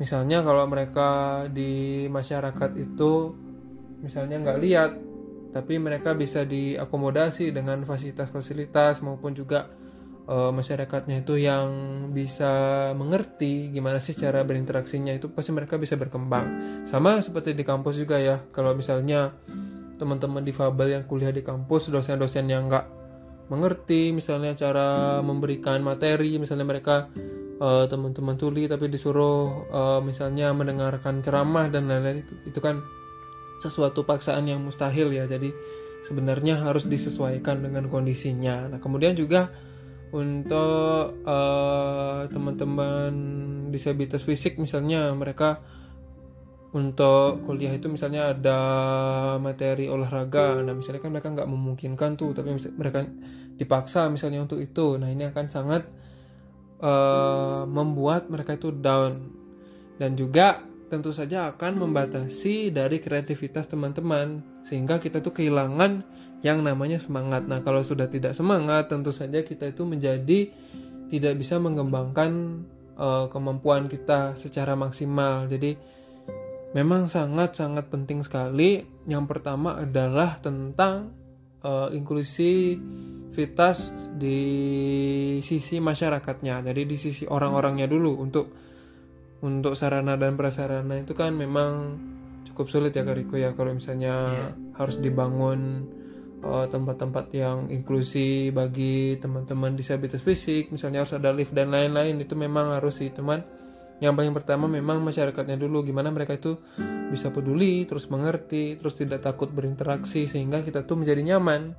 misalnya 0.00 0.44
kalau 0.44 0.64
mereka 0.68 1.44
di 1.48 2.04
masyarakat 2.08 2.70
itu 2.76 3.12
misalnya 4.00 4.36
nggak 4.44 4.60
lihat 4.60 4.90
tapi 5.56 5.80
mereka 5.80 6.12
bisa 6.12 6.44
diakomodasi 6.44 7.48
dengan 7.48 7.80
fasilitas-fasilitas 7.88 9.00
maupun 9.00 9.32
juga 9.32 9.72
eh, 10.28 10.52
masyarakatnya 10.52 11.24
itu 11.24 11.40
yang 11.40 11.68
bisa 12.12 12.92
mengerti 12.92 13.72
gimana 13.72 13.96
sih 13.96 14.12
cara 14.12 14.44
berinteraksinya 14.44 15.16
itu 15.16 15.32
pasti 15.32 15.56
mereka 15.56 15.80
bisa 15.80 15.96
berkembang. 15.96 16.44
Sama 16.84 17.20
seperti 17.24 17.56
di 17.56 17.64
kampus 17.64 17.96
juga 17.96 18.20
ya 18.20 18.44
kalau 18.52 18.76
misalnya 18.76 19.32
teman-teman 19.96 20.44
difabel 20.44 21.00
yang 21.00 21.04
kuliah 21.08 21.32
di 21.32 21.40
kampus 21.40 21.88
dosen-dosen 21.88 22.44
yang 22.52 22.68
nggak 22.68 23.05
mengerti 23.46 24.10
misalnya 24.10 24.58
cara 24.58 25.18
memberikan 25.22 25.78
materi 25.82 26.34
misalnya 26.42 26.66
mereka 26.66 27.06
eh, 27.62 27.84
teman-teman 27.86 28.34
tuli 28.34 28.66
tapi 28.66 28.90
disuruh 28.90 29.70
eh, 29.70 30.00
misalnya 30.02 30.50
mendengarkan 30.50 31.22
ceramah 31.22 31.70
dan 31.70 31.86
lain-lain 31.86 32.26
itu, 32.26 32.34
itu 32.50 32.58
kan 32.58 32.82
sesuatu 33.62 34.04
paksaan 34.04 34.44
yang 34.50 34.60
mustahil 34.60 35.08
ya. 35.14 35.24
Jadi 35.24 35.48
sebenarnya 36.04 36.62
harus 36.62 36.86
disesuaikan 36.86 37.64
dengan 37.64 37.88
kondisinya. 37.90 38.70
Nah 38.70 38.78
kemudian 38.78 39.16
juga 39.16 39.50
untuk 40.10 41.22
eh, 41.26 42.20
teman-teman 42.30 43.12
disabilitas 43.70 44.22
fisik 44.22 44.58
misalnya 44.58 45.10
mereka 45.14 45.62
untuk 46.76 47.48
kuliah 47.48 47.72
itu 47.72 47.88
misalnya 47.88 48.36
ada 48.36 48.60
materi 49.40 49.88
olahraga. 49.88 50.60
Nah 50.60 50.76
misalnya 50.76 51.00
kan 51.00 51.10
mereka 51.16 51.32
nggak 51.32 51.48
memungkinkan 51.48 52.10
tuh 52.20 52.36
tapi 52.36 52.52
mereka 52.76 53.08
dipaksa 53.56 54.12
misalnya 54.12 54.44
untuk 54.44 54.60
itu. 54.60 55.00
Nah 55.00 55.08
ini 55.08 55.24
akan 55.24 55.46
sangat 55.48 55.88
eh, 56.84 57.62
membuat 57.64 58.28
mereka 58.28 58.60
itu 58.60 58.76
down. 58.76 59.32
Dan 59.96 60.12
juga 60.12 60.60
tentu 60.92 61.16
saja 61.16 61.48
akan 61.56 61.88
membatasi 61.88 62.68
dari 62.68 63.00
kreativitas 63.00 63.66
teman-teman 63.66 64.44
sehingga 64.62 65.00
kita 65.00 65.24
tuh 65.24 65.32
kehilangan 65.32 66.04
yang 66.44 66.60
namanya 66.60 67.00
semangat. 67.00 67.48
Nah 67.48 67.64
kalau 67.64 67.80
sudah 67.80 68.04
tidak 68.12 68.36
semangat 68.36 68.92
tentu 68.92 69.16
saja 69.16 69.40
kita 69.40 69.72
itu 69.72 69.88
menjadi 69.88 70.52
tidak 71.08 71.34
bisa 71.40 71.56
mengembangkan 71.56 72.60
eh, 73.00 73.26
kemampuan 73.32 73.88
kita 73.88 74.36
secara 74.36 74.76
maksimal. 74.76 75.48
Jadi 75.48 75.95
memang 76.72 77.06
sangat-sangat 77.06 77.86
penting 77.92 78.24
sekali. 78.26 78.82
Yang 79.06 79.24
pertama 79.30 79.78
adalah 79.78 80.40
tentang 80.42 81.14
eh, 81.62 81.88
inklusivitas 81.94 83.78
di 84.16 84.40
sisi 85.44 85.78
masyarakatnya. 85.78 86.64
Jadi 86.66 86.82
di 86.88 86.96
sisi 86.98 87.28
orang-orangnya 87.28 87.86
dulu. 87.86 88.18
Untuk 88.18 88.46
untuk 89.36 89.76
sarana 89.76 90.16
dan 90.16 90.32
prasarana 90.34 90.96
itu 90.96 91.12
kan 91.12 91.36
memang 91.36 92.00
cukup 92.50 92.66
sulit 92.72 92.96
ya 92.96 93.04
Kariko 93.04 93.36
ya. 93.36 93.52
Kalau 93.54 93.76
misalnya 93.76 94.50
harus 94.74 94.96
dibangun 94.98 95.86
eh, 96.42 96.66
tempat-tempat 96.66 97.30
yang 97.36 97.70
inklusi 97.70 98.50
bagi 98.50 99.20
teman-teman 99.22 99.78
disabilitas 99.78 100.24
fisik, 100.24 100.74
misalnya 100.74 101.06
harus 101.06 101.14
ada 101.14 101.30
lift 101.30 101.54
dan 101.54 101.70
lain-lain. 101.70 102.18
Itu 102.18 102.34
memang 102.34 102.74
harus 102.74 102.98
sih. 102.98 103.14
Teman 103.14 103.65
yang 103.96 104.12
paling 104.12 104.36
pertama 104.36 104.68
memang 104.68 105.00
masyarakatnya 105.00 105.56
dulu 105.56 105.80
gimana 105.80 106.12
mereka 106.12 106.36
itu 106.36 106.60
bisa 107.08 107.32
peduli 107.32 107.88
terus 107.88 108.12
mengerti 108.12 108.76
terus 108.76 108.92
tidak 108.92 109.24
takut 109.24 109.48
berinteraksi 109.48 110.28
sehingga 110.28 110.60
kita 110.60 110.84
tuh 110.84 111.00
menjadi 111.00 111.34
nyaman. 111.34 111.72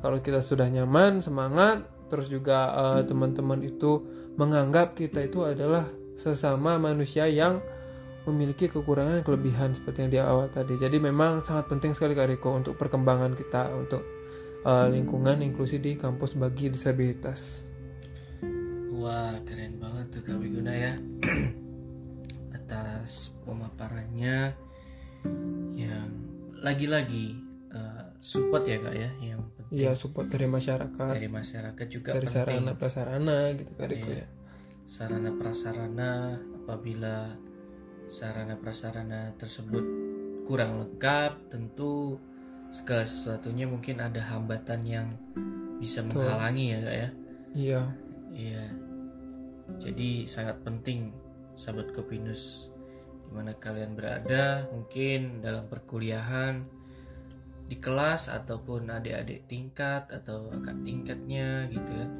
Kalau 0.00 0.22
kita 0.22 0.40
sudah 0.40 0.70
nyaman 0.70 1.18
semangat 1.20 1.84
terus 2.06 2.30
juga 2.30 2.70
eh, 2.70 3.02
teman-teman 3.02 3.66
itu 3.66 4.06
menganggap 4.38 4.94
kita 4.94 5.26
itu 5.26 5.42
adalah 5.42 5.90
sesama 6.14 6.78
manusia 6.78 7.26
yang 7.26 7.58
memiliki 8.28 8.70
kekurangan 8.70 9.20
dan 9.20 9.24
kelebihan 9.26 9.70
seperti 9.74 10.06
yang 10.06 10.12
di 10.12 10.20
awal 10.22 10.46
tadi. 10.52 10.78
Jadi 10.78 11.02
memang 11.02 11.42
sangat 11.42 11.66
penting 11.66 11.96
sekali 11.96 12.14
Kak 12.14 12.30
Riko 12.30 12.52
untuk 12.54 12.78
perkembangan 12.78 13.34
kita 13.34 13.74
untuk 13.74 14.06
eh, 14.62 14.86
lingkungan 14.86 15.42
inklusi 15.42 15.82
di 15.82 15.98
kampus 15.98 16.38
bagi 16.38 16.70
disabilitas 16.70 17.69
Wah 19.00 19.32
keren 19.48 19.80
banget 19.80 20.06
tuh 20.12 20.22
Kak 20.22 20.36
Wiguna 20.36 20.72
ya. 20.76 20.92
Atas 22.56 23.32
pemaparannya 23.42 24.52
Yang 25.72 26.08
lagi-lagi 26.60 27.40
eh, 27.72 28.04
support 28.20 28.68
ya 28.68 28.76
Kak 28.78 28.92
ya 28.94 29.10
Yang 29.18 29.40
penting. 29.56 29.66
Iya 29.72 29.90
support 29.96 30.28
dari 30.28 30.46
masyarakat. 30.46 31.10
Dari 31.16 31.30
masyarakat 31.30 31.86
juga 31.88 32.10
dari 32.12 32.28
penting. 32.28 32.44
sarana 32.44 32.72
prasarana 32.76 33.38
gitu 33.56 33.72
Kak 33.72 33.88
Riko 33.88 34.10
Iya. 34.10 34.20
ya. 34.20 34.28
Sarana 34.84 35.30
prasarana 35.32 36.10
apabila 36.60 37.16
sarana 38.10 38.54
prasarana 38.58 39.20
tersebut 39.38 39.84
kurang 40.44 40.82
lengkap 40.82 41.46
tentu 41.48 42.18
segala 42.68 43.06
sesuatunya 43.06 43.64
mungkin 43.64 44.02
ada 44.02 44.18
hambatan 44.18 44.82
yang 44.82 45.08
bisa 45.78 46.02
menghalangi 46.04 46.74
ya 46.74 46.78
kak 46.82 46.96
ya. 47.00 47.08
Iya. 47.54 47.80
Iya 48.30 48.64
jadi 49.78 50.26
sangat 50.26 50.58
penting 50.66 51.14
sahabat 51.54 51.94
kopinus. 51.94 52.72
Di 53.26 53.30
mana 53.30 53.54
kalian 53.54 53.94
berada 53.94 54.66
mungkin 54.74 55.38
dalam 55.38 55.70
perkuliahan 55.70 56.66
di 57.70 57.78
kelas 57.78 58.26
ataupun 58.26 58.90
adik-adik 58.90 59.46
tingkat 59.46 60.10
atau 60.10 60.50
kakak 60.50 60.82
tingkatnya 60.82 61.70
gitu 61.70 61.86
kan 61.86 62.10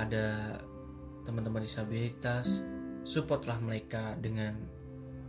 ada 0.00 0.56
teman-teman 1.28 1.60
disabilitas 1.60 2.64
supportlah 3.04 3.60
mereka 3.60 4.16
dengan 4.16 4.56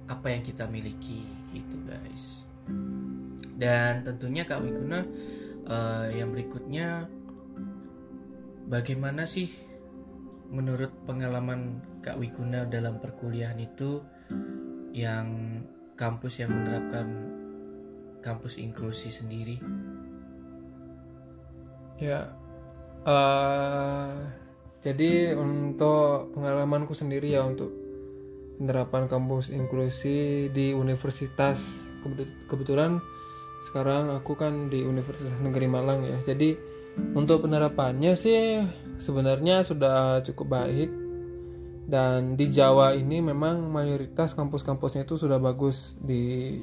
apa 0.08 0.32
yang 0.32 0.44
kita 0.48 0.64
miliki 0.72 1.28
gitu 1.52 1.76
guys. 1.84 2.48
Dan 3.54 4.08
tentunya 4.08 4.48
Kak 4.48 4.64
Wiguna 4.64 5.04
uh, 5.68 6.08
yang 6.10 6.32
berikutnya 6.32 7.08
bagaimana 8.68 9.28
sih 9.28 9.52
menurut 10.54 10.94
pengalaman 11.10 11.82
Kak 12.06 12.22
Wiguna 12.22 12.70
dalam 12.70 13.02
perkuliahan 13.02 13.58
itu 13.58 14.06
yang 14.94 15.60
kampus 15.98 16.46
yang 16.46 16.54
menerapkan 16.54 17.10
kampus 18.22 18.62
inklusi 18.62 19.10
sendiri? 19.10 19.58
Ya, 21.98 22.30
uh, 23.10 24.14
jadi 24.86 25.34
untuk 25.34 26.38
pengalamanku 26.38 26.94
sendiri 26.94 27.34
ya 27.34 27.42
untuk 27.42 27.74
penerapan 28.62 29.10
kampus 29.10 29.50
inklusi 29.50 30.48
di 30.54 30.78
universitas 30.78 31.90
kebetulan 32.46 33.02
sekarang 33.64 34.12
aku 34.12 34.36
kan 34.36 34.68
di 34.68 34.84
Universitas 34.84 35.40
Negeri 35.40 35.72
Malang 35.72 36.04
ya. 36.04 36.20
Jadi 36.20 36.73
untuk 37.14 37.46
penerapannya 37.46 38.14
sih 38.14 38.62
sebenarnya 38.98 39.66
sudah 39.66 40.22
cukup 40.26 40.48
baik. 40.60 40.90
Dan 41.84 42.40
di 42.40 42.48
Jawa 42.48 42.96
ini 42.96 43.20
memang 43.20 43.68
mayoritas 43.68 44.32
kampus-kampusnya 44.34 45.04
itu 45.04 45.20
sudah 45.20 45.36
bagus 45.38 46.00
di 46.00 46.58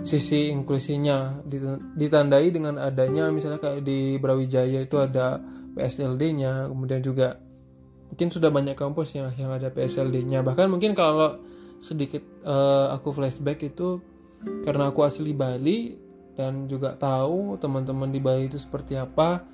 sisi 0.00 0.48
inklusinya. 0.48 1.44
Ditandai 1.94 2.48
dengan 2.48 2.80
adanya 2.80 3.28
misalnya 3.28 3.60
kayak 3.60 3.84
di 3.84 4.16
Brawijaya 4.16 4.80
itu 4.80 4.96
ada 4.96 5.38
PSLD-nya 5.76 6.66
kemudian 6.72 7.00
juga 7.04 7.38
mungkin 8.10 8.28
sudah 8.28 8.50
banyak 8.50 8.74
kampus 8.74 9.14
yang 9.14 9.30
yang 9.38 9.54
ada 9.54 9.70
PSLD-nya 9.70 10.42
bahkan 10.42 10.66
mungkin 10.66 10.98
kalau 10.98 11.38
sedikit 11.78 12.20
uh, 12.42 12.90
aku 12.90 13.14
flashback 13.14 13.62
itu 13.62 14.02
karena 14.66 14.90
aku 14.90 15.06
asli 15.06 15.30
Bali 15.30 15.94
dan 16.40 16.64
juga 16.64 16.96
tahu 16.96 17.60
teman-teman 17.60 18.08
di 18.08 18.16
Bali 18.16 18.48
itu 18.48 18.56
seperti 18.56 18.96
apa 18.96 19.44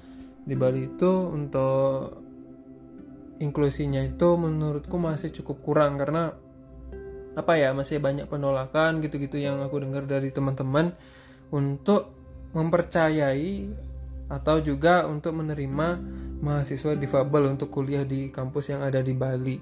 di 0.47 0.55
Bali 0.55 0.87
itu 0.87 1.11
untuk 1.35 2.23
inklusinya 3.43 4.07
itu 4.07 4.38
menurutku 4.38 4.95
masih 4.95 5.35
cukup 5.35 5.66
kurang 5.66 5.99
karena 5.99 6.31
apa 7.37 7.52
ya 7.59 7.75
masih 7.75 7.99
banyak 7.99 8.31
penolakan 8.31 9.02
gitu-gitu 9.02 9.43
yang 9.43 9.59
aku 9.61 9.83
dengar 9.83 10.07
dari 10.07 10.31
teman-teman 10.31 10.95
untuk 11.50 12.14
mempercayai 12.55 13.69
atau 14.31 14.62
juga 14.62 15.05
untuk 15.05 15.37
menerima 15.37 15.88
mahasiswa 16.40 16.97
difabel 16.97 17.52
untuk 17.52 17.69
kuliah 17.69 18.07
di 18.07 18.33
kampus 18.33 18.73
yang 18.73 18.81
ada 18.81 19.05
di 19.05 19.12
Bali. 19.12 19.59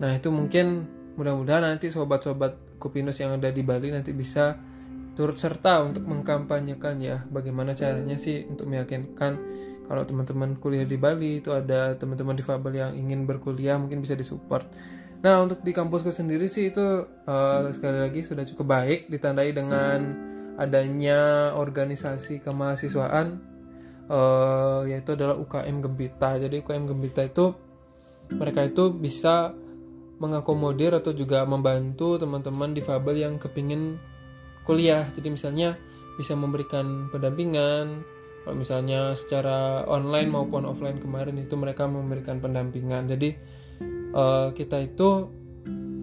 Nah 0.00 0.16
itu 0.16 0.32
mungkin 0.32 0.88
mudah-mudahan 1.18 1.68
nanti 1.68 1.92
sobat-sobat 1.92 2.80
Kupinus 2.80 3.20
yang 3.20 3.36
ada 3.38 3.52
di 3.52 3.62
Bali 3.62 3.94
nanti 3.94 4.10
bisa 4.10 4.58
turut 5.12 5.36
serta 5.36 5.84
untuk 5.84 6.08
mengkampanyekan 6.08 6.96
ya 7.02 7.24
bagaimana 7.28 7.76
caranya 7.76 8.16
sih 8.16 8.48
untuk 8.48 8.68
meyakinkan 8.68 9.36
kalau 9.86 10.08
teman-teman 10.08 10.56
kuliah 10.56 10.88
di 10.88 10.96
Bali 10.96 11.44
itu 11.44 11.52
ada 11.52 11.98
teman-teman 12.00 12.38
difabel 12.38 12.72
yang 12.80 12.92
ingin 12.96 13.28
berkuliah 13.28 13.76
mungkin 13.76 14.00
bisa 14.00 14.16
disupport 14.16 14.64
Nah 15.22 15.38
untuk 15.38 15.62
di 15.62 15.70
kampusku 15.70 16.10
sendiri 16.10 16.50
sih 16.50 16.74
itu 16.74 16.82
uh, 17.06 17.70
sekali 17.70 17.98
lagi 18.02 18.26
sudah 18.26 18.42
cukup 18.42 18.66
baik 18.74 19.00
ditandai 19.06 19.54
dengan 19.54 19.98
adanya 20.58 21.54
organisasi 21.54 22.42
kemahasiswaan 22.42 23.38
uh, 24.10 24.82
yaitu 24.82 25.14
adalah 25.14 25.38
UKM 25.38 25.78
Gembita. 25.78 26.42
Jadi 26.42 26.58
UKM 26.66 26.90
Gembita 26.90 27.22
itu 27.22 27.54
mereka 28.34 28.66
itu 28.66 28.90
bisa 28.90 29.54
mengakomodir 30.18 30.98
atau 30.98 31.14
juga 31.14 31.46
membantu 31.46 32.18
teman-teman 32.18 32.74
difabel 32.74 33.22
yang 33.22 33.34
kepingin 33.38 34.02
kuliah. 34.62 35.06
Jadi 35.14 35.28
misalnya 35.32 35.78
bisa 36.18 36.36
memberikan 36.36 37.08
pendampingan, 37.08 38.04
kalau 38.42 38.56
misalnya 38.58 39.14
secara 39.14 39.86
online 39.86 40.28
maupun 40.28 40.66
offline 40.66 40.98
kemarin 40.98 41.38
itu 41.38 41.54
mereka 41.54 41.86
memberikan 41.86 42.42
pendampingan. 42.42 43.06
Jadi 43.06 43.30
uh, 44.12 44.50
kita 44.50 44.82
itu 44.82 45.30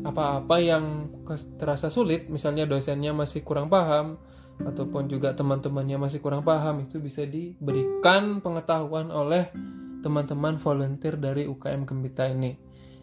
apa-apa 0.08 0.56
yang 0.64 1.12
terasa 1.60 1.92
sulit, 1.92 2.32
misalnya 2.32 2.64
dosennya 2.64 3.12
masih 3.12 3.44
kurang 3.44 3.68
paham 3.68 4.16
ataupun 4.64 5.12
juga 5.12 5.36
teman-temannya 5.36 6.00
masih 6.00 6.24
kurang 6.24 6.48
paham, 6.48 6.84
itu 6.88 7.04
bisa 7.04 7.28
diberikan 7.28 8.40
pengetahuan 8.40 9.12
oleh 9.12 9.52
teman-teman 10.00 10.56
volunteer 10.56 11.20
dari 11.20 11.44
UKM 11.44 11.84
Gembita 11.84 12.32
ini. 12.32 12.56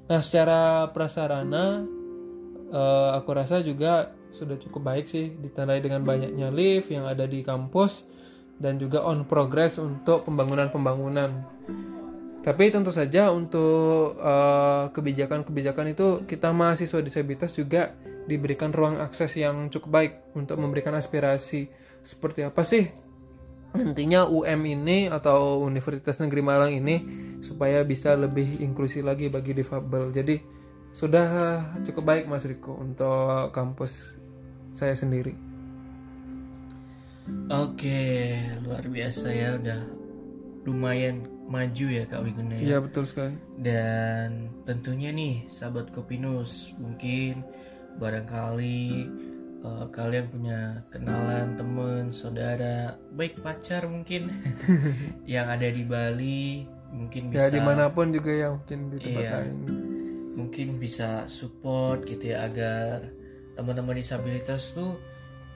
Nah, 0.09 0.21
secara 0.25 0.88
prasarana 0.97 1.85
uh, 2.73 3.11
aku 3.21 3.31
rasa 3.37 3.61
juga 3.61 4.15
sudah 4.37 4.61
cukup 4.61 4.92
baik 4.92 5.09
sih 5.09 5.33
ditandai 5.33 5.81
dengan 5.81 6.05
banyaknya 6.05 6.53
lift 6.53 6.92
yang 6.92 7.09
ada 7.09 7.25
di 7.25 7.40
kampus 7.40 8.05
dan 8.61 8.77
juga 8.77 9.05
on 9.05 9.25
progress 9.25 9.81
untuk 9.81 10.29
pembangunan-pembangunan. 10.29 11.44
Tapi 12.44 12.70
tentu 12.70 12.92
saja 12.92 13.33
untuk 13.33 14.14
eh, 14.20 14.85
kebijakan-kebijakan 14.92 15.87
itu 15.96 16.07
kita 16.29 16.53
mahasiswa 16.53 17.01
disabilitas 17.01 17.57
juga 17.57 17.96
diberikan 18.29 18.70
ruang 18.70 19.01
akses 19.01 19.35
yang 19.40 19.72
cukup 19.72 19.90
baik 19.90 20.12
untuk 20.37 20.61
memberikan 20.61 20.92
aspirasi 20.94 21.72
seperti 22.05 22.46
apa 22.46 22.62
sih 22.62 23.07
nantinya 23.77 24.25
UM 24.27 24.61
ini 24.64 25.07
atau 25.12 25.61
Universitas 25.61 26.16
Negeri 26.16 26.40
Malang 26.40 26.72
ini 26.72 26.96
supaya 27.44 27.85
bisa 27.85 28.16
lebih 28.16 28.64
inklusi 28.64 29.05
lagi 29.05 29.29
bagi 29.29 29.53
difabel. 29.53 30.11
Jadi 30.11 30.40
sudah 30.90 31.29
cukup 31.85 32.05
baik 32.09 32.25
Mas 32.25 32.49
Riko 32.49 32.72
untuk 32.72 33.53
kampus 33.53 34.16
saya 34.77 34.93
sendiri. 34.93 35.33
Oke, 37.49 38.37
luar 38.61 38.85
biasa 38.85 39.33
ya 39.33 39.57
udah 39.57 39.81
lumayan 40.69 41.25
maju 41.49 41.87
ya 41.89 42.05
Kak 42.05 42.21
Wiguna 42.21 42.61
ya. 42.61 42.62
Iya 42.62 42.79
betul 42.85 43.09
sekali. 43.09 43.35
Dan 43.57 44.53
tentunya 44.69 45.09
nih 45.17 45.49
sahabat 45.49 45.89
Kopinus 45.97 46.77
mungkin 46.77 47.41
barangkali 47.97 49.09
uh, 49.65 49.87
kalian 49.89 50.27
punya 50.29 50.85
kenalan 50.93 51.57
teman 51.57 52.12
saudara 52.12 53.01
baik 53.17 53.41
pacar 53.41 53.89
mungkin 53.89 54.29
yang 55.25 55.49
ada 55.49 55.73
di 55.73 55.83
Bali 55.87 56.69
mungkin 56.93 57.33
ya, 57.33 57.49
bisa 57.49 57.49
ya 57.49 57.55
di 57.57 57.61
mana 57.65 57.89
pun 57.89 58.12
juga 58.12 58.31
ya 58.31 58.49
mungkin 58.53 58.79
di 58.93 58.97
tempat 59.01 59.23
iya, 59.25 59.33
lain 59.41 59.57
mungkin 60.37 60.69
bisa 60.77 61.25
support 61.27 62.05
gitu 62.05 62.37
ya 62.37 62.45
agar 62.47 63.15
teman-teman 63.57 63.97
disabilitas 63.97 64.77
tuh 64.77 65.01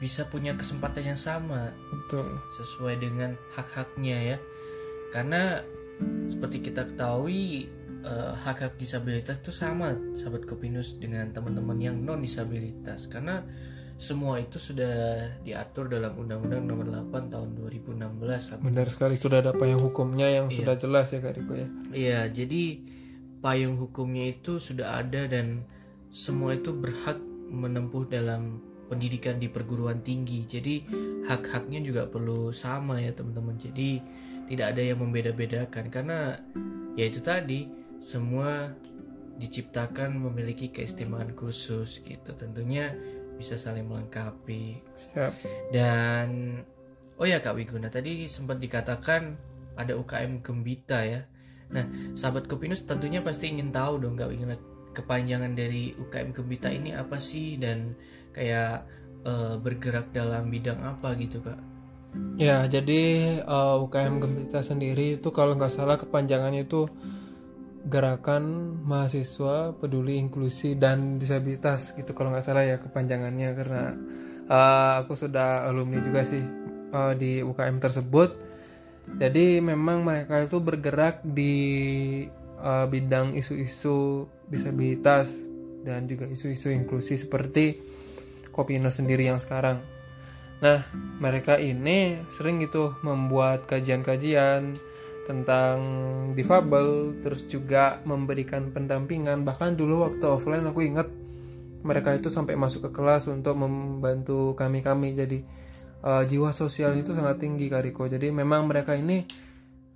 bisa 0.00 0.24
punya 0.24 0.56
kesempatan 0.56 1.12
yang 1.12 1.20
sama 1.20 1.70
betul 1.92 2.40
sesuai 2.56 2.96
dengan 2.96 3.36
hak-haknya 3.52 4.34
ya 4.34 4.38
karena 5.12 5.60
seperti 6.32 6.72
kita 6.72 6.88
ketahui 6.88 7.68
uh, 8.04 8.32
hak-hak 8.40 8.80
disabilitas 8.80 9.44
itu 9.44 9.52
sama 9.52 9.92
sahabat 10.16 10.48
Kopinus 10.48 10.96
dengan 10.96 11.28
teman-teman 11.28 11.76
yang 11.76 11.96
non 12.00 12.24
disabilitas 12.24 13.12
karena 13.12 13.44
semua 14.00 14.40
itu 14.40 14.56
sudah 14.56 15.28
diatur 15.44 15.92
dalam 15.92 16.16
Undang-Undang 16.16 16.64
Nomor 16.64 16.88
8 16.88 17.36
Tahun 17.36 17.48
2016. 17.52 18.64
Benar 18.64 18.88
sekali 18.88 19.20
sudah 19.20 19.44
ada 19.44 19.52
payung 19.52 19.92
hukumnya 19.92 20.24
yang 20.24 20.48
iya. 20.48 20.56
sudah 20.56 20.74
jelas 20.80 21.12
ya 21.12 21.20
Kak 21.20 21.36
Riko 21.36 21.52
ya. 21.52 21.68
Iya, 21.92 22.20
jadi 22.32 22.62
payung 23.44 23.76
hukumnya 23.76 24.32
itu 24.32 24.56
sudah 24.56 25.04
ada 25.04 25.28
dan 25.28 25.68
semua 26.08 26.56
itu 26.56 26.72
berhak 26.72 27.20
menempuh 27.50 28.06
dalam 28.06 28.62
pendidikan 28.86 29.38
di 29.38 29.50
perguruan 29.50 30.02
tinggi. 30.02 30.46
Jadi 30.46 30.86
hak-haknya 31.26 31.82
juga 31.82 32.06
perlu 32.06 32.54
sama 32.54 33.02
ya 33.02 33.10
teman-teman. 33.10 33.58
Jadi 33.58 34.00
tidak 34.50 34.74
ada 34.74 34.82
yang 34.82 34.98
membeda-bedakan 34.98 35.86
karena 35.94 36.38
ya 36.98 37.06
itu 37.06 37.22
tadi 37.22 37.70
semua 38.02 38.74
diciptakan 39.40 40.20
memiliki 40.20 40.68
keistimewaan 40.68 41.32
khusus 41.32 42.04
gitu 42.04 42.30
tentunya 42.36 42.92
bisa 43.40 43.56
saling 43.56 43.88
melengkapi 43.88 44.84
Siap. 45.08 45.32
dan 45.72 46.60
oh 47.16 47.24
ya 47.24 47.40
Kak 47.40 47.56
Wiguna 47.56 47.88
tadi 47.88 48.28
sempat 48.28 48.60
dikatakan 48.60 49.32
ada 49.80 49.96
UKM 49.96 50.44
Gembita 50.44 51.00
ya 51.00 51.24
nah 51.72 51.86
sahabat 52.12 52.50
Kopinus 52.50 52.84
tentunya 52.84 53.24
pasti 53.24 53.48
ingin 53.48 53.72
tahu 53.72 54.02
dong 54.04 54.20
Kak 54.20 54.28
Wiguna 54.28 54.60
kepanjangan 54.92 55.52
dari 55.54 55.94
UKM 55.94 56.34
Gembita 56.34 56.68
ini 56.70 56.94
apa 56.94 57.16
sih? 57.18 57.56
Dan 57.60 57.94
kayak 58.30 58.86
uh, 59.26 59.54
bergerak 59.60 60.10
dalam 60.14 60.48
bidang 60.48 60.80
apa 60.80 61.14
gitu 61.18 61.42
Kak? 61.42 61.60
Ya, 62.40 62.66
jadi 62.66 63.38
uh, 63.46 63.78
eh, 63.78 63.84
UKM 63.86 64.14
Gembita 64.18 64.60
sendiri 64.66 65.22
itu 65.22 65.28
kalau 65.30 65.54
nggak 65.54 65.70
salah 65.70 65.94
kepanjangannya 65.94 66.66
itu 66.66 66.90
Gerakan 67.80 68.76
Mahasiswa 68.84 69.72
Peduli 69.72 70.20
Inklusi 70.20 70.76
dan 70.76 71.16
Disabilitas 71.16 71.96
gitu 71.96 72.12
kalau 72.12 72.28
nggak 72.28 72.44
salah 72.44 72.66
ya 72.66 72.76
kepanjangannya. 72.76 73.50
Karena 73.56 73.84
uh, 74.50 74.92
aku 75.00 75.16
sudah 75.16 75.64
alumni 75.70 76.02
juga 76.02 76.20
sih 76.26 76.42
uh, 76.92 77.14
di 77.16 77.40
UKM 77.40 77.78
tersebut. 77.80 78.30
Jadi 79.16 79.58
memang 79.64 80.04
mereka 80.04 80.44
itu 80.44 80.60
bergerak 80.60 81.24
di 81.24 81.56
uh, 82.60 82.86
bidang 82.86 83.34
isu-isu 83.34 84.28
disabilitas 84.46 85.32
dan 85.80 86.04
juga 86.04 86.28
isu-isu 86.28 86.68
inklusi 86.70 87.16
seperti 87.16 87.80
Kopino 88.50 88.92
sendiri 88.92 89.30
yang 89.30 89.40
sekarang. 89.40 89.80
Nah, 90.60 90.84
mereka 91.16 91.56
ini 91.56 92.20
sering 92.28 92.60
itu 92.60 92.92
membuat 93.00 93.64
kajian-kajian 93.64 94.76
tentang 95.24 95.78
difabel, 96.36 97.16
terus 97.24 97.48
juga 97.48 98.02
memberikan 98.04 98.68
pendampingan. 98.68 99.46
Bahkan 99.46 99.78
dulu 99.80 100.04
waktu 100.04 100.24
offline 100.26 100.66
aku 100.68 100.84
ingat 100.84 101.08
mereka 101.80 102.12
itu 102.12 102.28
sampai 102.28 102.60
masuk 102.60 102.90
ke 102.90 103.00
kelas 103.00 103.30
untuk 103.32 103.56
membantu 103.56 104.52
kami-kami. 104.52 105.16
Jadi 105.16 105.38
uh, 106.04 106.28
jiwa 106.28 106.52
sosial 106.52 106.98
itu 107.00 107.16
sangat 107.16 107.40
tinggi 107.40 107.72
Kariko. 107.72 108.04
Jadi 108.04 108.28
memang 108.28 108.68
mereka 108.68 108.92
ini 108.92 109.24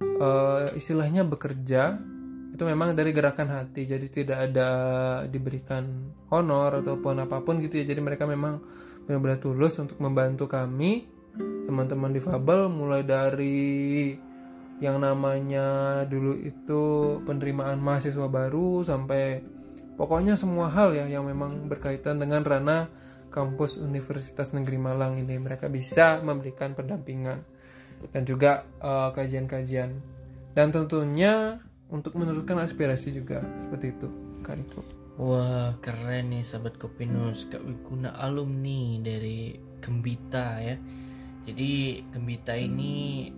uh, 0.00 0.72
istilahnya 0.72 1.29
bekerja 1.29 2.13
itu 2.55 2.62
memang 2.62 2.95
dari 2.95 3.11
gerakan 3.11 3.51
hati 3.51 3.83
jadi 3.83 4.07
tidak 4.07 4.38
ada 4.47 4.71
diberikan 5.27 6.14
honor 6.31 6.79
ataupun 6.87 7.27
apa 7.27 7.43
pun 7.43 7.59
gitu 7.59 7.83
ya. 7.83 7.85
Jadi 7.90 7.99
mereka 7.99 8.31
memang 8.31 8.62
benar-benar 9.11 9.43
tulus 9.43 9.75
untuk 9.83 9.99
membantu 9.99 10.47
kami. 10.47 11.11
Teman-teman 11.67 12.14
difabel 12.14 12.71
mulai 12.71 13.03
dari 13.03 14.14
yang 14.79 15.03
namanya 15.03 16.03
dulu 16.07 16.38
itu 16.38 16.83
penerimaan 17.27 17.83
mahasiswa 17.83 18.31
baru 18.31 18.87
sampai 18.87 19.43
pokoknya 19.99 20.38
semua 20.38 20.71
hal 20.71 20.95
ya 20.95 21.11
yang 21.11 21.27
memang 21.27 21.67
berkaitan 21.67 22.23
dengan 22.23 22.47
ranah 22.47 22.87
kampus 23.35 23.83
Universitas 23.83 24.55
Negeri 24.55 24.79
Malang 24.79 25.19
ini. 25.19 25.35
Mereka 25.43 25.67
bisa 25.75 26.23
memberikan 26.23 26.79
pendampingan 26.79 27.43
dan 28.14 28.23
juga 28.23 28.62
eh, 28.79 29.11
kajian-kajian. 29.11 29.90
Uh, 29.90 30.12
dan 30.55 30.71
tentunya 30.71 31.59
untuk 31.88 32.16
menurunkan 32.16 32.64
aspirasi 32.64 33.12
juga 33.12 33.44
seperti 33.61 33.87
itu 33.92 34.09
Kak 34.44 34.57
Riko. 34.61 34.83
Wah 35.14 35.79
keren 35.79 36.35
nih 36.35 36.42
sahabat 36.42 36.75
Kopinus. 36.77 37.47
Kak 37.47 37.62
Wikuna 37.62 38.18
alumni 38.18 38.99
dari 38.99 39.55
Gembita 39.79 40.59
ya. 40.59 40.77
Jadi 41.44 42.03
Gembita 42.11 42.57
ini 42.59 43.31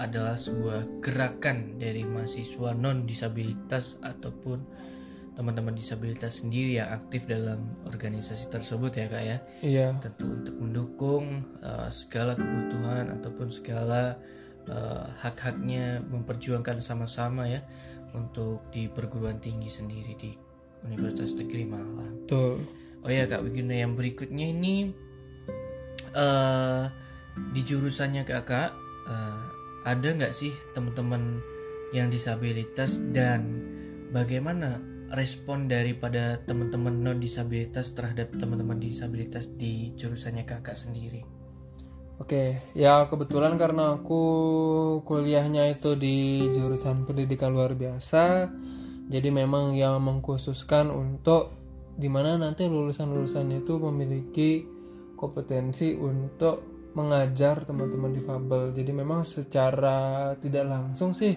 adalah 0.00 0.38
sebuah 0.38 1.02
gerakan 1.04 1.76
dari 1.76 2.06
mahasiswa 2.08 2.72
non 2.72 3.04
disabilitas 3.04 4.00
ataupun 4.00 4.64
teman-teman 5.36 5.72
disabilitas 5.72 6.44
sendiri 6.44 6.80
yang 6.80 6.92
aktif 6.92 7.24
dalam 7.24 7.64
organisasi 7.88 8.52
tersebut 8.52 8.92
ya 8.96 9.06
kak 9.08 9.24
ya. 9.24 9.38
Iya. 9.64 9.88
Tentu 10.00 10.26
untuk 10.30 10.56
mendukung 10.60 11.24
uh, 11.64 11.88
segala 11.88 12.36
kebutuhan 12.36 13.12
ataupun 13.18 13.48
segala 13.48 14.20
uh, 14.70 15.10
hak-haknya 15.20 16.00
memperjuangkan 16.06 16.78
sama-sama 16.78 17.50
ya 17.50 17.60
untuk 18.14 18.66
di 18.70 18.86
perguruan 18.90 19.38
tinggi 19.42 19.70
sendiri 19.70 20.12
di 20.18 20.30
Universitas 20.86 21.36
Negeri 21.36 21.64
Malang. 21.66 22.24
Betul. 22.24 22.64
Oh 23.00 23.10
ya 23.10 23.24
Kak 23.28 23.44
Wiguna 23.44 23.76
yang 23.80 23.96
berikutnya 23.96 24.52
ini 24.52 24.92
uh, 26.14 26.88
di 27.54 27.60
jurusannya 27.64 28.24
Kakak 28.28 28.70
uh, 29.08 29.42
ada 29.88 30.08
nggak 30.12 30.34
sih 30.36 30.52
teman-teman 30.76 31.40
yang 31.96 32.12
disabilitas 32.12 33.00
dan 33.10 33.64
bagaimana 34.12 34.78
respon 35.10 35.66
daripada 35.66 36.38
teman-teman 36.46 37.02
non 37.02 37.18
disabilitas 37.18 37.96
terhadap 37.96 38.30
teman-teman 38.36 38.78
disabilitas 38.78 39.50
di 39.58 39.96
jurusannya 39.98 40.46
Kakak 40.46 40.78
sendiri? 40.78 41.39
Oke, 42.20 42.60
ya 42.76 43.08
kebetulan 43.08 43.56
karena 43.56 43.96
aku 43.96 44.22
kuliahnya 45.08 45.72
itu 45.72 45.96
di 45.96 46.44
jurusan 46.52 47.08
pendidikan 47.08 47.48
luar 47.48 47.72
biasa, 47.72 48.44
jadi 49.08 49.32
memang 49.32 49.72
yang 49.72 49.96
mengkhususkan 50.04 50.92
untuk 50.92 51.56
di 51.96 52.12
mana 52.12 52.36
nanti 52.36 52.68
lulusan-lulusan 52.68 53.64
itu 53.64 53.80
memiliki 53.80 54.68
kompetensi 55.16 55.96
untuk 55.96 56.60
mengajar 56.92 57.64
teman-teman 57.64 58.12
difabel. 58.12 58.76
Jadi 58.76 58.92
memang 58.92 59.24
secara 59.24 60.32
tidak 60.36 60.68
langsung 60.68 61.16
sih 61.16 61.32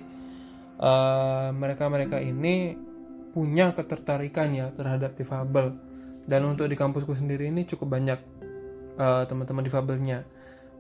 eh, 0.84 1.48
mereka-mereka 1.56 2.20
uh, 2.20 2.28
ini 2.28 2.76
punya 3.32 3.72
ketertarikan 3.72 4.52
ya 4.52 4.68
terhadap 4.76 5.16
difabel. 5.16 5.80
Dan 6.28 6.44
untuk 6.44 6.68
di 6.68 6.76
kampusku 6.76 7.16
sendiri 7.16 7.48
ini 7.48 7.68
cukup 7.68 8.00
banyak 8.00 8.20
uh, 8.96 9.24
teman-teman 9.28 9.64
difabelnya 9.64 10.24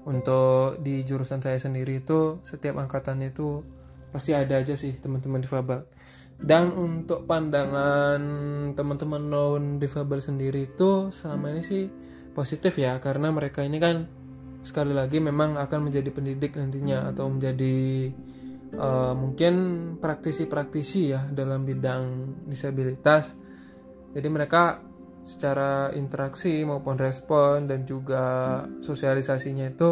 untuk 0.04 0.84
di 0.84 1.04
jurusan 1.08 1.40
saya 1.40 1.56
sendiri 1.60 2.04
itu 2.04 2.44
setiap 2.44 2.76
angkatan 2.80 3.24
itu 3.24 3.64
pasti 4.12 4.36
ada 4.36 4.60
aja 4.60 4.76
sih 4.76 4.94
teman-teman 5.00 5.40
difabel. 5.40 5.88
Dan 6.44 6.76
untuk 6.76 7.24
pandangan 7.24 8.20
teman-teman 8.76 9.24
non 9.24 9.64
difabel 9.80 10.20
sendiri 10.20 10.68
itu 10.68 11.08
selama 11.14 11.56
ini 11.56 11.62
sih 11.64 11.84
positif 12.36 12.76
ya 12.76 13.00
karena 13.00 13.32
mereka 13.32 13.64
ini 13.64 13.78
kan 13.80 14.10
sekali 14.66 14.92
lagi 14.92 15.24
memang 15.24 15.56
akan 15.56 15.88
menjadi 15.88 16.10
pendidik 16.12 16.56
nantinya 16.60 17.12
atau 17.12 17.32
menjadi 17.32 18.10
uh, 18.76 19.14
mungkin 19.16 19.54
praktisi-praktisi 20.00 21.02
ya 21.16 21.28
dalam 21.32 21.64
bidang 21.64 22.04
disabilitas. 22.48 23.36
Jadi 24.14 24.28
mereka 24.30 24.84
secara 25.24 25.92
interaksi 25.96 26.68
maupun 26.68 27.00
respon 27.00 27.66
dan 27.68 27.88
juga 27.88 28.60
sosialisasinya 28.84 29.72
itu 29.72 29.92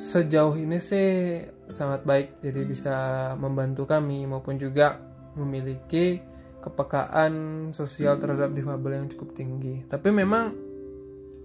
sejauh 0.00 0.56
ini 0.56 0.80
sih 0.80 1.40
sangat 1.68 2.08
baik. 2.08 2.40
Jadi 2.40 2.60
bisa 2.64 2.96
membantu 3.36 3.84
kami 3.84 4.24
maupun 4.24 4.56
juga 4.56 4.96
memiliki 5.36 6.20
kepekaan 6.60 7.32
sosial 7.72 8.20
terhadap 8.20 8.52
difabel 8.52 9.04
yang 9.04 9.06
cukup 9.12 9.36
tinggi. 9.36 9.84
Tapi 9.84 10.08
memang 10.12 10.52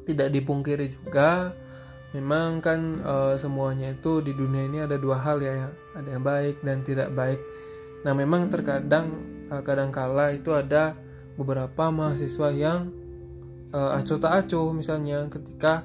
tidak 0.08 0.32
dipungkiri 0.32 0.88
juga 0.92 1.52
memang 2.16 2.64
kan 2.64 2.80
e, 3.04 3.16
semuanya 3.36 3.92
itu 3.92 4.24
di 4.24 4.32
dunia 4.32 4.64
ini 4.72 4.80
ada 4.88 4.96
dua 4.96 5.20
hal 5.20 5.44
ya 5.44 5.68
ada 6.00 6.08
yang 6.08 6.24
baik 6.24 6.64
dan 6.64 6.80
tidak 6.88 7.12
baik. 7.12 7.42
Nah 8.08 8.16
memang 8.16 8.48
terkadang 8.48 9.12
e, 9.52 9.56
kadangkala 9.60 10.32
itu 10.32 10.56
ada 10.56 10.96
beberapa 11.36 11.92
mahasiswa 11.92 12.50
yang 12.52 12.92
uh, 13.76 13.98
acuh 14.00 14.20
tak 14.20 14.48
acuh 14.48 14.72
misalnya 14.72 15.28
ketika 15.28 15.84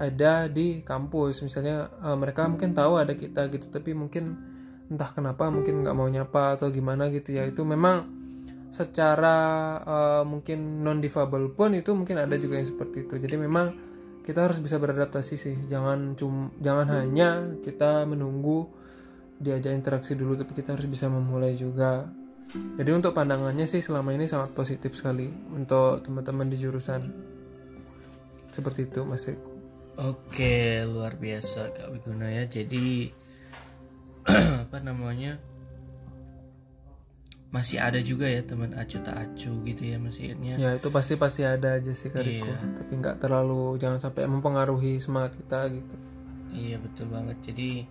ada 0.00 0.48
di 0.48 0.80
kampus. 0.80 1.44
Misalnya 1.44 1.92
uh, 2.00 2.16
mereka 2.16 2.48
mungkin 2.48 2.72
tahu 2.72 2.96
ada 2.96 3.12
kita 3.12 3.52
gitu 3.52 3.68
tapi 3.68 3.92
mungkin 3.92 4.36
entah 4.90 5.12
kenapa 5.14 5.46
mungkin 5.52 5.86
nggak 5.86 5.94
mau 5.94 6.08
nyapa 6.10 6.58
atau 6.58 6.72
gimana 6.72 7.12
gitu 7.12 7.36
ya. 7.36 7.44
Itu 7.46 7.62
memang 7.68 8.18
secara 8.70 9.38
uh, 9.82 10.22
mungkin 10.24 10.86
non 10.86 11.02
difabel 11.02 11.50
pun 11.52 11.74
itu 11.74 11.90
mungkin 11.92 12.18
ada 12.18 12.34
juga 12.40 12.58
yang 12.58 12.68
seperti 12.68 13.06
itu. 13.06 13.14
Jadi 13.20 13.36
memang 13.36 13.66
kita 14.24 14.48
harus 14.48 14.58
bisa 14.58 14.80
beradaptasi 14.80 15.34
sih. 15.36 15.56
Jangan 15.68 16.16
cum 16.16 16.50
jangan 16.58 16.88
hanya 16.90 17.60
kita 17.60 18.08
menunggu 18.08 18.72
diajak 19.40 19.72
interaksi 19.72 20.12
dulu 20.12 20.36
tapi 20.36 20.52
kita 20.52 20.76
harus 20.76 20.84
bisa 20.84 21.08
memulai 21.08 21.56
juga 21.56 22.12
jadi 22.50 22.90
untuk 22.96 23.14
pandangannya 23.14 23.66
sih 23.70 23.78
selama 23.78 24.10
ini 24.10 24.26
sangat 24.26 24.50
positif 24.56 24.98
sekali 24.98 25.30
untuk 25.54 26.02
teman-teman 26.02 26.50
di 26.50 26.58
jurusan 26.58 27.02
seperti 28.50 28.90
itu 28.90 29.06
Mas 29.06 29.22
Riko. 29.22 29.54
Oke, 30.00 30.82
luar 30.88 31.14
biasa 31.14 31.70
Kak 31.70 31.88
Wiguna 31.94 32.26
ya. 32.32 32.48
Jadi 32.50 33.12
apa 34.66 34.78
namanya? 34.82 35.38
Masih 37.50 37.82
ada 37.82 37.98
juga 37.98 38.30
ya 38.30 38.46
teman 38.46 38.78
acu 38.78 39.02
tak 39.02 39.18
acu 39.18 39.50
gitu 39.66 39.82
ya 39.82 39.98
maksudnya. 39.98 40.54
Ya 40.54 40.70
itu 40.78 40.88
pasti 40.90 41.18
pasti 41.18 41.42
ada 41.46 41.78
aja 41.78 41.92
sih 41.94 42.10
Kak 42.10 42.22
Riko. 42.26 42.50
Iya. 42.50 42.82
Tapi 42.82 42.92
nggak 42.98 43.16
terlalu 43.22 43.78
jangan 43.78 44.02
sampai 44.02 44.26
mempengaruhi 44.26 44.98
semangat 44.98 45.38
kita 45.38 45.70
gitu. 45.70 45.96
Iya 46.50 46.82
betul 46.82 47.06
banget. 47.14 47.38
Jadi 47.46 47.86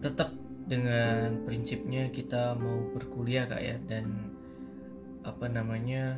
tetap 0.00 0.32
dengan 0.72 1.44
prinsipnya 1.44 2.08
kita 2.08 2.56
mau 2.56 2.80
berkuliah 2.96 3.44
kak 3.44 3.60
ya 3.60 3.76
dan 3.84 4.32
apa 5.20 5.44
namanya 5.52 6.16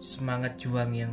semangat 0.00 0.56
juang 0.56 0.96
yang 0.96 1.12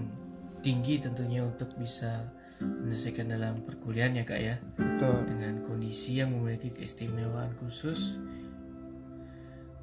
tinggi 0.63 1.03
tentunya 1.03 1.43
untuk 1.43 1.67
bisa 1.75 2.31
menyelesaikan 2.63 3.27
dalam 3.27 3.59
perkuliahan 3.67 4.15
ya 4.15 4.23
kak 4.23 4.39
ya 4.39 4.55
Betul. 4.79 5.27
dengan 5.27 5.67
kondisi 5.67 6.15
yang 6.15 6.31
memiliki 6.31 6.71
keistimewaan 6.71 7.51
khusus 7.59 8.15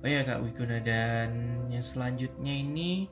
oh 0.01 0.09
ya 0.09 0.25
kak 0.25 0.41
Wiguna 0.41 0.81
dan 0.81 1.29
yang 1.69 1.85
selanjutnya 1.85 2.57
ini 2.57 3.05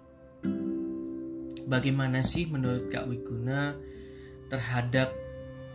bagaimana 1.69 2.25
sih 2.25 2.49
menurut 2.49 2.89
kak 2.89 3.05
Wiguna 3.05 3.77
terhadap 4.49 5.13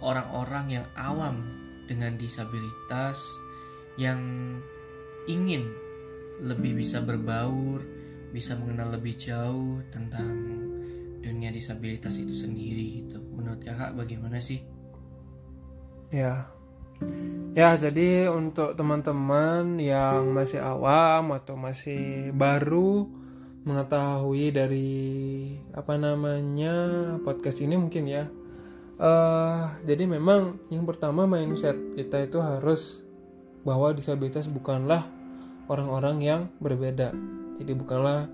orang-orang 0.02 0.82
yang 0.82 0.88
awam 0.98 1.46
dengan 1.86 2.18
disabilitas 2.18 3.45
yang 3.96 4.20
ingin 5.26 5.72
lebih 6.44 6.76
bisa 6.76 7.00
berbaur, 7.00 7.80
bisa 8.36 8.60
mengenal 8.60 9.00
lebih 9.00 9.16
jauh 9.16 9.80
tentang 9.90 10.28
dunia 11.24 11.50
disabilitas 11.50 12.20
itu 12.20 12.36
sendiri 12.36 13.02
gitu. 13.02 13.18
Menurut 13.34 13.64
kakak 13.64 13.96
bagaimana 13.96 14.38
sih? 14.38 14.62
Ya. 16.12 16.52
Ya, 17.56 17.76
jadi 17.80 18.28
untuk 18.32 18.76
teman-teman 18.76 19.80
yang 19.80 20.36
masih 20.36 20.60
awam 20.60 21.32
atau 21.32 21.56
masih 21.56 22.32
baru 22.36 23.08
mengetahui 23.66 24.54
dari 24.54 24.94
apa 25.72 25.96
namanya 25.96 26.76
podcast 27.24 27.64
ini 27.64 27.80
mungkin 27.80 28.06
ya. 28.06 28.28
Uh, 28.96 29.76
jadi 29.84 30.08
memang 30.08 30.60
yang 30.72 30.88
pertama 30.88 31.28
mindset 31.28 31.76
kita 31.96 32.28
itu 32.28 32.40
harus 32.40 33.05
bahwa 33.66 33.92
disabilitas 33.92 34.46
bukanlah 34.48 35.10
orang-orang 35.66 36.22
yang 36.22 36.42
berbeda. 36.62 37.12
Jadi 37.58 37.72
bukanlah 37.74 38.30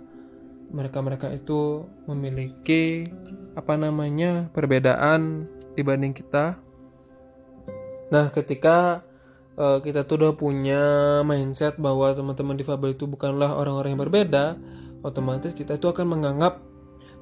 mereka-mereka 0.72 1.32
itu 1.32 1.88
memiliki 2.06 3.08
apa 3.56 3.76
namanya 3.80 4.52
perbedaan 4.52 5.48
dibanding 5.76 6.12
kita. 6.15 6.60
Nah, 8.12 8.28
ketika 8.32 9.08
uh, 9.56 9.80
kita 9.80 10.04
tuh 10.04 10.20
udah 10.20 10.34
punya 10.36 10.84
mindset 11.24 11.80
bahwa 11.80 12.12
teman-teman 12.12 12.60
difabel 12.60 12.96
itu 12.96 13.08
bukanlah 13.08 13.56
orang-orang 13.56 13.96
yang 13.96 14.04
berbeda, 14.04 14.46
otomatis 15.04 15.56
kita 15.56 15.80
itu 15.80 15.88
akan 15.88 16.20
menganggap 16.20 16.60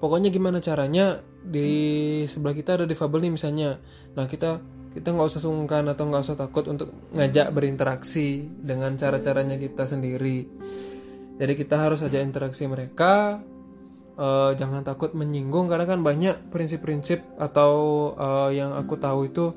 pokoknya 0.02 0.34
gimana 0.34 0.64
caranya 0.64 1.22
di 1.44 2.24
sebelah 2.26 2.56
kita 2.58 2.82
ada 2.82 2.86
difabel 2.90 3.30
nih 3.30 3.34
misalnya. 3.34 3.78
Nah, 4.18 4.26
kita 4.26 4.62
kita 4.90 5.14
nggak 5.14 5.30
usah 5.30 5.42
sungkan 5.44 5.86
atau 5.86 6.10
nggak 6.10 6.24
usah 6.26 6.38
takut 6.38 6.66
untuk 6.66 6.90
ngajak 7.14 7.54
berinteraksi 7.54 8.42
dengan 8.42 8.98
cara-caranya 8.98 9.62
kita 9.62 9.86
sendiri. 9.86 10.50
Jadi 11.40 11.54
kita 11.56 11.76
harus 11.78 12.02
saja 12.02 12.20
interaksi 12.20 12.66
mereka. 12.66 13.40
Uh, 14.20 14.52
jangan 14.60 14.84
takut 14.84 15.16
menyinggung 15.16 15.72
karena 15.72 15.88
kan 15.88 16.04
banyak 16.04 16.52
prinsip-prinsip 16.52 17.40
atau 17.40 17.72
uh, 18.20 18.52
yang 18.52 18.76
aku 18.76 19.00
tahu 19.00 19.32
itu 19.32 19.56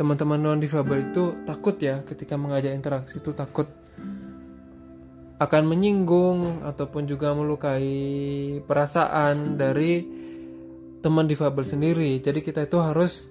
teman-teman 0.00 0.40
non 0.40 0.56
difabel 0.56 1.12
itu 1.12 1.44
takut 1.44 1.76
ya 1.76 2.00
ketika 2.08 2.40
mengajak 2.40 2.72
interaksi 2.72 3.20
itu 3.20 3.36
takut 3.36 3.68
akan 5.38 5.62
menyinggung 5.68 6.64
ataupun 6.64 7.04
juga 7.04 7.36
melukai 7.36 8.58
perasaan 8.64 9.60
dari 9.60 10.02
teman 10.98 11.30
difabel 11.30 11.62
sendiri. 11.62 12.18
Jadi 12.18 12.40
kita 12.42 12.64
itu 12.64 12.80
harus 12.82 13.30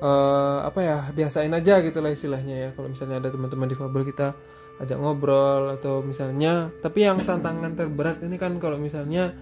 uh, 0.00 0.66
apa 0.66 0.80
ya 0.80 0.98
biasain 1.14 1.52
aja 1.52 1.84
gitu 1.84 2.00
lah 2.00 2.12
istilahnya 2.12 2.56
ya. 2.56 2.68
Kalau 2.74 2.88
misalnya 2.90 3.20
ada 3.20 3.28
teman-teman 3.30 3.68
difabel 3.70 4.02
kita 4.08 4.34
ajak 4.80 4.96
ngobrol 4.96 5.76
atau 5.76 6.00
misalnya 6.00 6.72
tapi 6.80 7.04
yang 7.04 7.20
tantangan 7.20 7.76
terberat 7.76 8.24
ini 8.24 8.40
kan 8.40 8.56
kalau 8.56 8.80
misalnya 8.80 9.36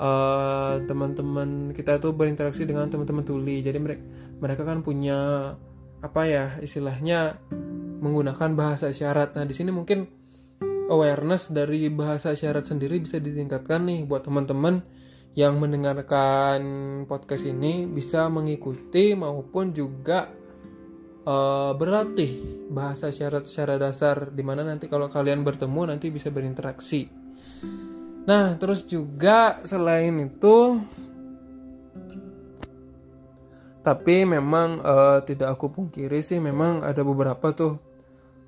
uh, 0.00 0.80
teman-teman 0.88 1.76
kita 1.76 2.00
tuh 2.00 2.16
berinteraksi 2.16 2.64
dengan 2.64 2.88
teman-teman 2.88 3.24
tuli. 3.24 3.60
Jadi 3.60 3.78
mereka 3.78 4.02
mereka 4.42 4.62
kan 4.66 4.82
punya 4.82 5.52
apa 6.02 6.22
ya 6.26 6.44
istilahnya 6.58 7.38
menggunakan 8.02 8.58
bahasa 8.58 8.90
isyarat 8.90 9.38
nah 9.38 9.46
di 9.46 9.54
sini 9.54 9.70
mungkin 9.70 10.02
awareness 10.90 11.54
dari 11.54 11.86
bahasa 11.94 12.34
isyarat 12.34 12.66
sendiri 12.66 12.98
bisa 12.98 13.22
ditingkatkan 13.22 13.86
nih 13.86 14.02
buat 14.02 14.26
teman-teman 14.26 14.82
yang 15.32 15.56
mendengarkan 15.56 16.60
podcast 17.08 17.48
ini 17.48 17.88
bisa 17.88 18.28
mengikuti 18.28 19.16
maupun 19.16 19.72
juga 19.72 20.28
uh, 21.24 21.72
berlatih 21.72 22.64
bahasa 22.68 23.08
syarat 23.08 23.48
secara 23.48 23.80
dasar 23.80 24.28
di 24.28 24.44
mana 24.44 24.60
nanti 24.60 24.92
kalau 24.92 25.08
kalian 25.08 25.40
bertemu 25.40 25.96
nanti 25.96 26.12
bisa 26.12 26.28
berinteraksi. 26.28 27.08
Nah 28.28 28.54
terus 28.60 28.84
juga 28.84 29.64
selain 29.64 30.20
itu 30.20 30.84
tapi 33.82 34.22
memang 34.22 34.78
uh, 34.78 35.18
tidak 35.26 35.58
aku 35.58 35.74
pungkiri 35.74 36.22
sih 36.22 36.38
memang 36.38 36.86
ada 36.86 37.02
beberapa 37.02 37.50
tuh 37.50 37.82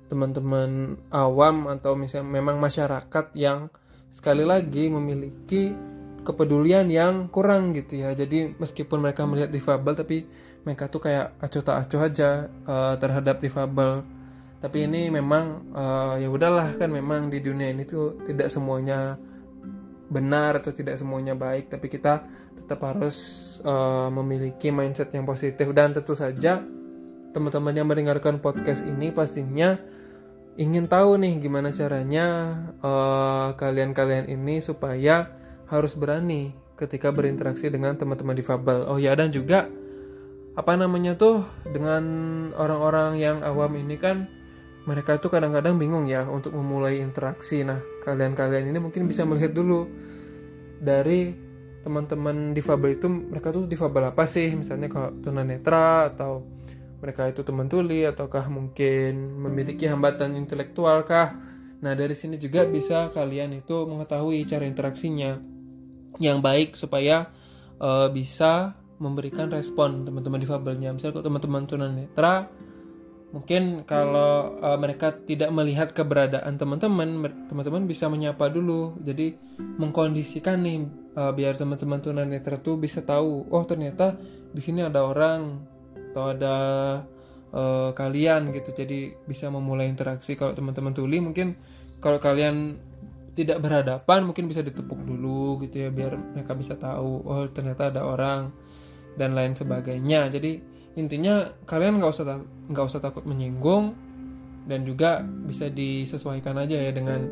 teman-teman 0.07 0.95
awam 1.11 1.67
atau 1.67 1.97
misalnya 1.97 2.29
memang 2.39 2.55
masyarakat 2.61 3.35
yang 3.35 3.67
sekali 4.07 4.47
lagi 4.47 4.87
memiliki 4.87 5.75
kepedulian 6.25 6.89
yang 6.89 7.29
kurang 7.29 7.71
gitu 7.77 8.01
ya. 8.01 8.11
Jadi 8.17 8.57
meskipun 8.57 8.99
mereka 8.99 9.23
melihat 9.29 9.53
difabel 9.53 9.93
tapi 9.93 10.25
mereka 10.65 10.89
tuh 10.89 11.05
kayak 11.05 11.37
acuh 11.37 11.61
tak 11.61 11.77
acuh 11.85 12.01
aja 12.01 12.49
uh, 12.65 12.97
terhadap 12.97 13.37
difabel. 13.39 14.01
Tapi 14.57 14.89
ini 14.89 15.13
memang 15.13 15.69
uh, 15.77 16.17
ya 16.17 16.25
udahlah 16.25 16.73
kan 16.81 16.89
memang 16.89 17.29
di 17.29 17.37
dunia 17.45 17.69
ini 17.69 17.85
tuh 17.85 18.17
tidak 18.25 18.49
semuanya 18.49 19.21
benar 20.09 20.57
atau 20.57 20.73
tidak 20.73 20.97
semuanya 20.97 21.37
baik. 21.37 21.69
Tapi 21.69 21.85
kita 21.85 22.25
tetap 22.57 22.81
harus 22.81 23.17
uh, 23.61 24.09
memiliki 24.09 24.73
mindset 24.73 25.13
yang 25.13 25.29
positif. 25.29 25.69
Dan 25.69 25.93
tentu 25.93 26.17
saja 26.17 26.65
teman-teman 27.29 27.77
yang 27.77 27.85
mendengarkan 27.85 28.41
podcast 28.41 28.81
ini 28.81 29.13
pastinya 29.13 29.77
ingin 30.55 30.87
tahu 30.87 31.19
nih 31.19 31.43
gimana 31.43 31.67
caranya 31.75 32.55
kalian-kalian 33.59 34.31
uh, 34.31 34.33
ini 34.39 34.63
supaya 34.63 35.44
harus 35.69 35.97
berani 35.97 36.53
ketika 36.75 37.09
berinteraksi 37.09 37.71
dengan 37.71 37.95
teman-teman 37.95 38.35
difabel. 38.35 38.85
Oh 38.85 38.99
ya 38.99 39.15
dan 39.15 39.31
juga 39.31 39.65
apa 40.55 40.71
namanya 40.79 41.19
tuh 41.19 41.43
dengan 41.67 42.03
orang-orang 42.55 43.19
yang 43.19 43.37
awam 43.43 43.75
ini 43.75 43.99
kan 43.99 44.27
mereka 44.85 45.17
tuh 45.17 45.33
kadang-kadang 45.33 45.75
bingung 45.81 46.05
ya 46.05 46.29
untuk 46.29 46.53
memulai 46.53 47.01
interaksi. 47.01 47.65
Nah, 47.65 47.81
kalian-kalian 48.05 48.69
ini 48.69 48.77
mungkin 48.77 49.09
bisa 49.09 49.25
melihat 49.25 49.51
dulu 49.51 49.89
dari 50.77 51.33
teman-teman 51.81 52.53
difabel 52.53 52.97
itu 52.97 53.09
mereka 53.09 53.49
tuh 53.49 53.65
difabel 53.65 54.13
apa 54.13 54.29
sih? 54.29 54.53
Misalnya 54.53 54.87
kalau 54.87 55.09
tunanetra 55.25 56.13
atau 56.13 56.45
mereka 57.01 57.25
itu 57.25 57.41
teman 57.41 57.65
tuli 57.65 58.05
ataukah 58.05 58.45
mungkin 58.47 59.41
memiliki 59.41 59.89
hambatan 59.89 60.37
intelektual 60.37 61.01
kah? 61.03 61.33
Nah, 61.81 61.97
dari 61.97 62.13
sini 62.13 62.37
juga 62.37 62.63
bisa 62.69 63.09
kalian 63.09 63.57
itu 63.57 63.89
mengetahui 63.89 64.45
cara 64.45 64.69
interaksinya 64.69 65.54
yang 66.19 66.39
baik 66.39 66.79
supaya 66.79 67.29
uh, 67.79 68.07
bisa 68.11 68.75
memberikan 68.99 69.51
respon 69.51 70.07
teman-teman 70.07 70.39
difabelnya. 70.39 70.95
Misalnya 70.95 71.19
kalau 71.19 71.27
teman-teman 71.27 71.63
tunanetra 71.67 72.35
mungkin 73.35 73.83
kalau 73.83 74.55
uh, 74.63 74.79
mereka 74.79 75.11
tidak 75.11 75.51
melihat 75.51 75.91
keberadaan 75.91 76.55
teman-teman, 76.55 77.27
teman-teman 77.51 77.83
bisa 77.83 78.07
menyapa 78.07 78.47
dulu. 78.47 78.95
Jadi 79.03 79.35
mengkondisikan 79.59 80.63
nih 80.63 80.87
uh, 81.19 81.35
biar 81.35 81.59
teman-teman 81.59 81.99
tunanetra 81.99 82.63
tuh 82.63 82.79
bisa 82.79 83.03
tahu, 83.03 83.51
oh 83.51 83.63
ternyata 83.67 84.15
di 84.55 84.61
sini 84.63 84.87
ada 84.87 85.03
orang 85.03 85.67
atau 86.15 86.31
ada 86.31 86.55
uh, 87.51 87.91
kalian 87.91 88.55
gitu. 88.55 88.71
Jadi 88.71 89.27
bisa 89.27 89.51
memulai 89.51 89.91
interaksi. 89.91 90.39
Kalau 90.39 90.55
teman-teman 90.55 90.95
tuli 90.95 91.19
mungkin 91.19 91.59
kalau 91.99 92.23
kalian 92.23 92.79
tidak 93.35 93.59
berhadapan 93.59 94.23
mungkin 94.23 94.47
bisa 94.47 94.63
ditepuk 94.63 94.97
dulu 95.03 95.59
gitu 95.67 95.85
ya 95.85 95.89
biar 95.91 96.15
mereka 96.15 96.55
bisa 96.55 96.79
tahu 96.79 97.21
oh 97.27 97.45
ternyata 97.51 97.91
ada 97.91 98.07
orang 98.07 98.49
dan 99.19 99.35
lain 99.35 99.53
sebagainya 99.53 100.31
jadi 100.31 100.59
intinya 100.95 101.51
kalian 101.67 101.99
nggak 101.99 102.11
usah 102.15 102.39
nggak 102.71 102.85
usah 102.87 103.03
takut 103.03 103.27
menyinggung 103.27 103.91
dan 104.65 104.81
juga 104.87 105.21
bisa 105.21 105.69
disesuaikan 105.69 106.57
aja 106.57 106.79
ya 106.79 106.91
dengan 106.95 107.27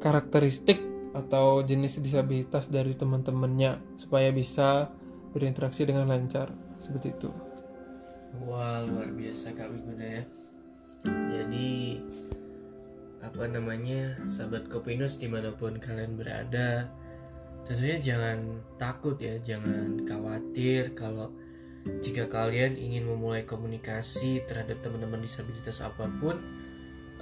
karakteristik 0.00 0.80
atau 1.12 1.60
jenis 1.60 2.00
disabilitas 2.00 2.72
dari 2.72 2.96
teman-temannya 2.96 4.00
supaya 4.00 4.32
bisa 4.32 4.88
berinteraksi 5.32 5.84
dengan 5.84 6.08
lancar 6.08 6.48
seperti 6.80 7.12
itu. 7.12 7.28
Wah 8.48 8.80
luar 8.88 9.12
biasa 9.12 9.52
Kak 9.52 9.68
Wiguda 9.68 10.06
ya. 10.08 10.22
Jadi 11.04 12.00
apa 13.22 13.46
namanya 13.46 14.18
sahabat 14.28 14.66
Kopinus 14.66 15.16
di 15.16 15.30
mana 15.30 15.54
pun 15.54 15.78
kalian 15.78 16.18
berada 16.18 16.90
tentunya 17.62 18.02
jangan 18.02 18.58
takut 18.74 19.14
ya 19.22 19.38
jangan 19.38 20.02
khawatir 20.02 20.90
kalau 20.98 21.30
jika 22.02 22.26
kalian 22.30 22.78
ingin 22.78 23.06
memulai 23.06 23.42
komunikasi 23.46 24.42
terhadap 24.46 24.82
teman-teman 24.82 25.22
disabilitas 25.22 25.82
apa 25.82 26.06
pun 26.18 26.38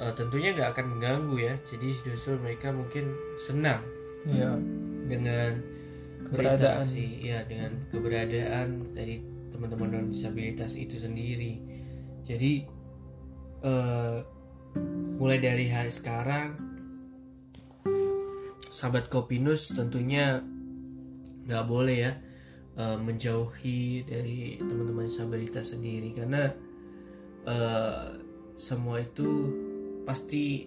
uh, 0.01 0.13
tentunya 0.17 0.57
nggak 0.57 0.77
akan 0.77 0.87
mengganggu 0.97 1.37
ya. 1.37 1.55
Jadi 1.69 1.89
justru 2.05 2.37
mereka 2.41 2.73
mungkin 2.73 3.13
senang 3.37 3.85
ya. 4.29 4.57
dengan 5.09 5.61
keberadaan. 6.29 6.85
ya 7.21 7.45
dengan 7.45 7.73
keberadaan 7.93 8.97
dari 8.97 9.25
teman-teman 9.53 10.13
disabilitas 10.13 10.77
itu 10.77 10.97
sendiri. 10.97 11.61
Jadi 12.25 12.65
uh, 13.65 14.21
mulai 15.21 15.39
dari 15.41 15.69
hari 15.69 15.93
sekarang 15.93 16.57
sahabat 18.71 19.13
Kopinus 19.13 19.77
tentunya 19.77 20.41
nggak 21.45 21.67
boleh 21.69 21.97
ya 22.09 22.13
uh, 22.81 22.97
menjauhi 22.97 24.09
dari 24.09 24.57
teman-teman 24.57 25.05
disabilitas 25.05 25.77
sendiri. 25.77 26.17
Karena 26.17 26.49
uh, 27.45 28.17
semua 28.57 29.05
itu 29.05 29.29
pasti 30.09 30.65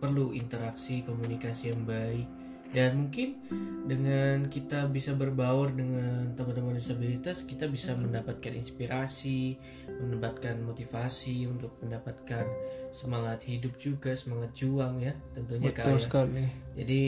perlu 0.00 0.32
interaksi 0.32 1.04
komunikasi 1.04 1.72
yang 1.72 1.84
baik 1.84 2.28
dan 2.72 3.06
mungkin 3.06 3.38
dengan 3.84 4.48
kita 4.48 4.88
bisa 4.88 5.12
berbaur 5.12 5.70
dengan 5.76 6.32
teman-teman 6.32 6.80
disabilitas 6.80 7.44
kita 7.44 7.68
bisa 7.68 7.92
mendapatkan 7.92 8.50
inspirasi 8.56 9.60
mendapatkan 10.00 10.56
motivasi 10.64 11.44
untuk 11.44 11.76
mendapatkan 11.84 12.48
semangat 12.90 13.44
hidup 13.44 13.76
juga 13.76 14.16
semangat 14.16 14.56
juang 14.56 15.04
ya 15.04 15.12
tentunya 15.36 15.70
betul 15.70 16.00
ya. 16.00 16.02
sekali 16.02 16.44
jadi 16.74 17.02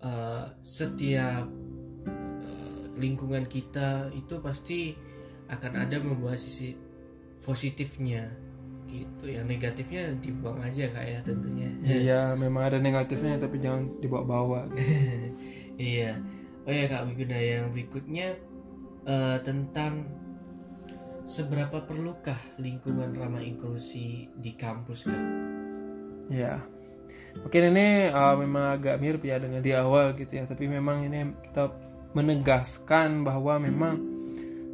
uh, 0.00 0.44
setiap 0.64 1.44
uh, 2.08 2.82
lingkungan 2.96 3.44
kita 3.44 4.08
itu 4.16 4.40
pasti 4.40 4.96
akan 5.52 5.72
ada 5.84 6.00
membawa 6.00 6.38
sisi 6.38 6.72
positifnya 7.44 8.49
gitu 8.90 9.24
yang 9.30 9.46
negatifnya 9.46 10.10
dibuang 10.18 10.58
aja 10.58 10.90
kak 10.90 11.06
ya 11.06 11.18
tentunya. 11.22 11.70
Iya 11.86 12.20
memang 12.42 12.66
ada 12.66 12.78
negatifnya 12.82 13.38
tapi 13.38 13.62
jangan 13.62 13.86
dibawa-bawa. 14.02 14.66
Gitu. 14.74 14.82
iya. 15.94 16.18
Oh 16.66 16.74
ya 16.74 16.90
kak 16.90 17.06
Wiguna 17.06 17.38
yang 17.38 17.70
berikutnya 17.70 18.34
uh, 19.06 19.38
tentang 19.46 20.10
seberapa 21.24 21.86
perlukah 21.86 22.38
lingkungan 22.58 23.14
ramah 23.14 23.40
inklusi 23.40 24.28
di 24.34 24.52
kampus 24.58 25.06
kak? 25.06 25.24
Ya 26.30 26.60
mungkin 27.38 27.62
ini 27.74 28.10
uh, 28.10 28.34
memang 28.36 28.74
agak 28.74 28.98
mirip 28.98 29.22
ya 29.22 29.38
dengan 29.38 29.62
di 29.62 29.70
awal 29.70 30.18
gitu 30.18 30.34
ya 30.34 30.44
tapi 30.50 30.66
memang 30.66 31.06
ini 31.06 31.30
kita 31.46 31.70
menegaskan 32.10 33.22
bahwa 33.22 33.62
memang 33.62 33.94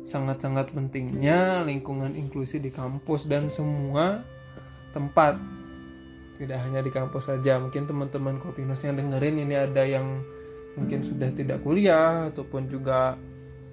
sangat-sangat 0.06 0.70
pentingnya 0.70 1.66
lingkungan 1.66 2.14
inklusi 2.14 2.62
di 2.62 2.70
kampus 2.70 3.26
dan 3.26 3.50
semua 3.50 4.22
tempat. 4.94 5.34
Tidak 6.36 6.58
hanya 6.62 6.80
di 6.84 6.92
kampus 6.94 7.32
saja 7.32 7.58
mungkin 7.58 7.90
teman-teman 7.90 8.38
Kopinus 8.38 8.86
yang 8.86 8.94
dengerin 8.94 9.42
ini 9.42 9.56
ada 9.56 9.82
yang 9.82 10.22
mungkin 10.78 11.02
sudah 11.02 11.32
tidak 11.32 11.64
kuliah 11.64 12.30
ataupun 12.30 12.70
juga 12.70 13.18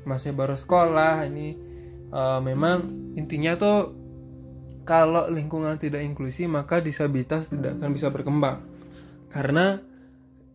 masih 0.09 0.33
baru 0.33 0.57
sekolah. 0.57 1.27
Ini 1.29 1.47
uh, 2.09 2.39
memang 2.41 2.81
intinya 3.13 3.53
tuh 3.53 3.79
kalau 4.83 5.29
lingkungan 5.31 5.77
tidak 5.79 6.01
inklusi 6.01 6.49
maka 6.49 6.81
disabilitas 6.81 7.51
tidak 7.51 7.77
akan 7.77 7.91
bisa 7.93 8.09
berkembang. 8.09 8.63
Karena 9.29 9.77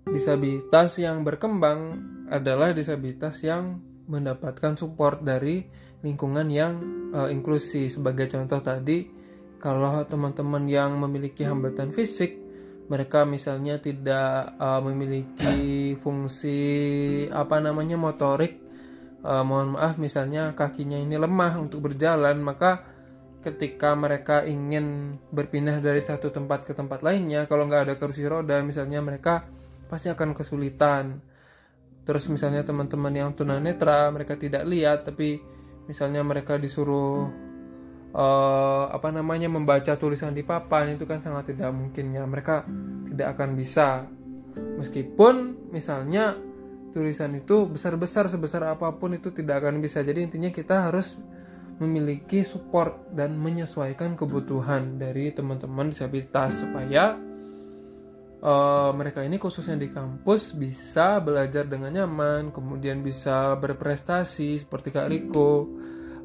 disabilitas 0.08 0.96
yang 0.96 1.22
berkembang 1.22 2.00
adalah 2.32 2.72
disabilitas 2.72 3.40
yang 3.44 3.84
mendapatkan 4.08 4.74
support 4.74 5.20
dari 5.22 5.62
lingkungan 6.02 6.48
yang 6.48 6.72
uh, 7.12 7.28
inklusi. 7.28 7.92
Sebagai 7.92 8.32
contoh 8.32 8.58
tadi, 8.64 9.06
kalau 9.60 10.02
teman-teman 10.08 10.64
yang 10.66 10.96
memiliki 10.96 11.44
hambatan 11.44 11.92
fisik, 11.92 12.40
mereka 12.88 13.28
misalnya 13.28 13.76
tidak 13.78 14.56
uh, 14.56 14.80
memiliki 14.80 15.92
fungsi 16.00 16.58
apa 17.28 17.60
namanya 17.60 18.00
motorik, 18.00 18.64
uh, 19.22 19.44
mohon 19.44 19.76
maaf 19.76 20.00
misalnya 20.00 20.56
kakinya 20.56 20.96
ini 20.96 21.20
lemah 21.20 21.60
untuk 21.60 21.84
berjalan, 21.84 22.40
maka 22.40 22.96
ketika 23.44 23.94
mereka 23.94 24.42
ingin 24.42 25.16
berpindah 25.30 25.78
dari 25.84 26.00
satu 26.02 26.32
tempat 26.32 26.64
ke 26.64 26.72
tempat 26.72 27.04
lainnya, 27.04 27.44
kalau 27.44 27.68
nggak 27.68 27.82
ada 27.86 27.94
kursi 28.00 28.24
roda, 28.24 28.64
misalnya 28.64 29.04
mereka 29.04 29.46
pasti 29.88 30.08
akan 30.08 30.32
kesulitan 30.32 31.20
terus 32.08 32.24
misalnya 32.32 32.64
teman-teman 32.64 33.12
yang 33.12 33.30
tunanetra 33.36 34.08
mereka 34.08 34.40
tidak 34.40 34.64
lihat 34.64 35.04
tapi 35.04 35.44
misalnya 35.84 36.24
mereka 36.24 36.56
disuruh 36.56 37.28
uh, 38.16 38.84
apa 38.88 39.12
namanya 39.12 39.52
membaca 39.52 39.92
tulisan 40.00 40.32
di 40.32 40.40
papan 40.44 40.96
itu 40.96 41.04
kan 41.04 41.20
sangat 41.20 41.52
tidak 41.52 41.72
mungkin 41.74 42.16
ya 42.16 42.24
mereka 42.24 42.64
tidak 43.08 43.36
akan 43.36 43.58
bisa. 43.58 44.08
Meskipun 44.56 45.68
misalnya 45.74 46.38
tulisan 46.94 47.34
itu 47.36 47.68
besar-besar 47.68 48.30
sebesar 48.30 48.64
apa 48.72 48.94
pun 48.96 49.12
itu 49.12 49.34
tidak 49.34 49.64
akan 49.64 49.82
bisa. 49.82 50.00
Jadi 50.00 50.24
intinya 50.24 50.50
kita 50.50 50.88
harus 50.88 51.18
memiliki 51.78 52.42
support 52.42 53.14
dan 53.14 53.38
menyesuaikan 53.38 54.18
kebutuhan 54.18 54.98
dari 54.98 55.30
teman-teman 55.30 55.94
disabilitas 55.94 56.58
supaya 56.58 57.14
uh, 58.42 58.90
mereka 58.94 59.22
ini 59.22 59.36
khususnya 59.38 59.78
di 59.78 59.88
kampus 59.90 60.54
bisa 60.54 61.18
belajar 61.22 61.66
dengan 61.66 61.94
nyaman, 61.94 62.54
kemudian 62.54 63.02
bisa 63.02 63.54
berprestasi 63.58 64.58
seperti 64.62 64.94
Kak 64.94 65.08
Riko 65.10 65.66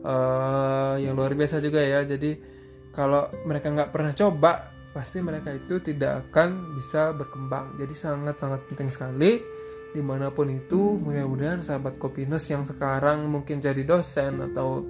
uh, 0.03 0.95
yang 0.97 1.17
luar 1.17 1.33
biasa 1.33 1.61
juga 1.63 1.81
ya. 1.81 2.05
Jadi 2.05 2.37
kalau 2.93 3.29
mereka 3.45 3.73
nggak 3.73 3.89
pernah 3.89 4.13
coba, 4.13 4.53
pasti 4.93 5.19
mereka 5.25 5.49
itu 5.49 5.81
tidak 5.81 6.29
akan 6.29 6.77
bisa 6.77 7.09
berkembang. 7.17 7.77
Jadi 7.81 7.93
sangat-sangat 7.97 8.61
penting 8.69 8.89
sekali 8.93 9.31
di 9.93 10.01
mana 10.01 10.33
pun 10.33 10.49
itu 10.49 10.97
mudah-mudahan 10.97 11.61
sahabat 11.61 12.01
Kopinus 12.01 12.49
yang 12.49 12.65
sekarang 12.65 13.29
mungkin 13.29 13.61
jadi 13.61 13.85
dosen 13.85 14.41
atau 14.41 14.81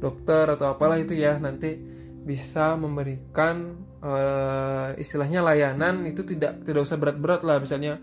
dokter 0.00 0.48
atau 0.48 0.76
apalah 0.76 0.96
itu 0.96 1.12
ya 1.12 1.36
nanti 1.36 1.95
bisa 2.26 2.74
memberikan 2.74 3.78
uh, 4.02 4.90
istilahnya 4.98 5.46
layanan 5.46 6.02
itu 6.10 6.26
tidak 6.26 6.66
tidak 6.66 6.82
usah 6.82 6.98
berat-berat 6.98 7.46
lah. 7.46 7.62
Misalnya 7.62 8.02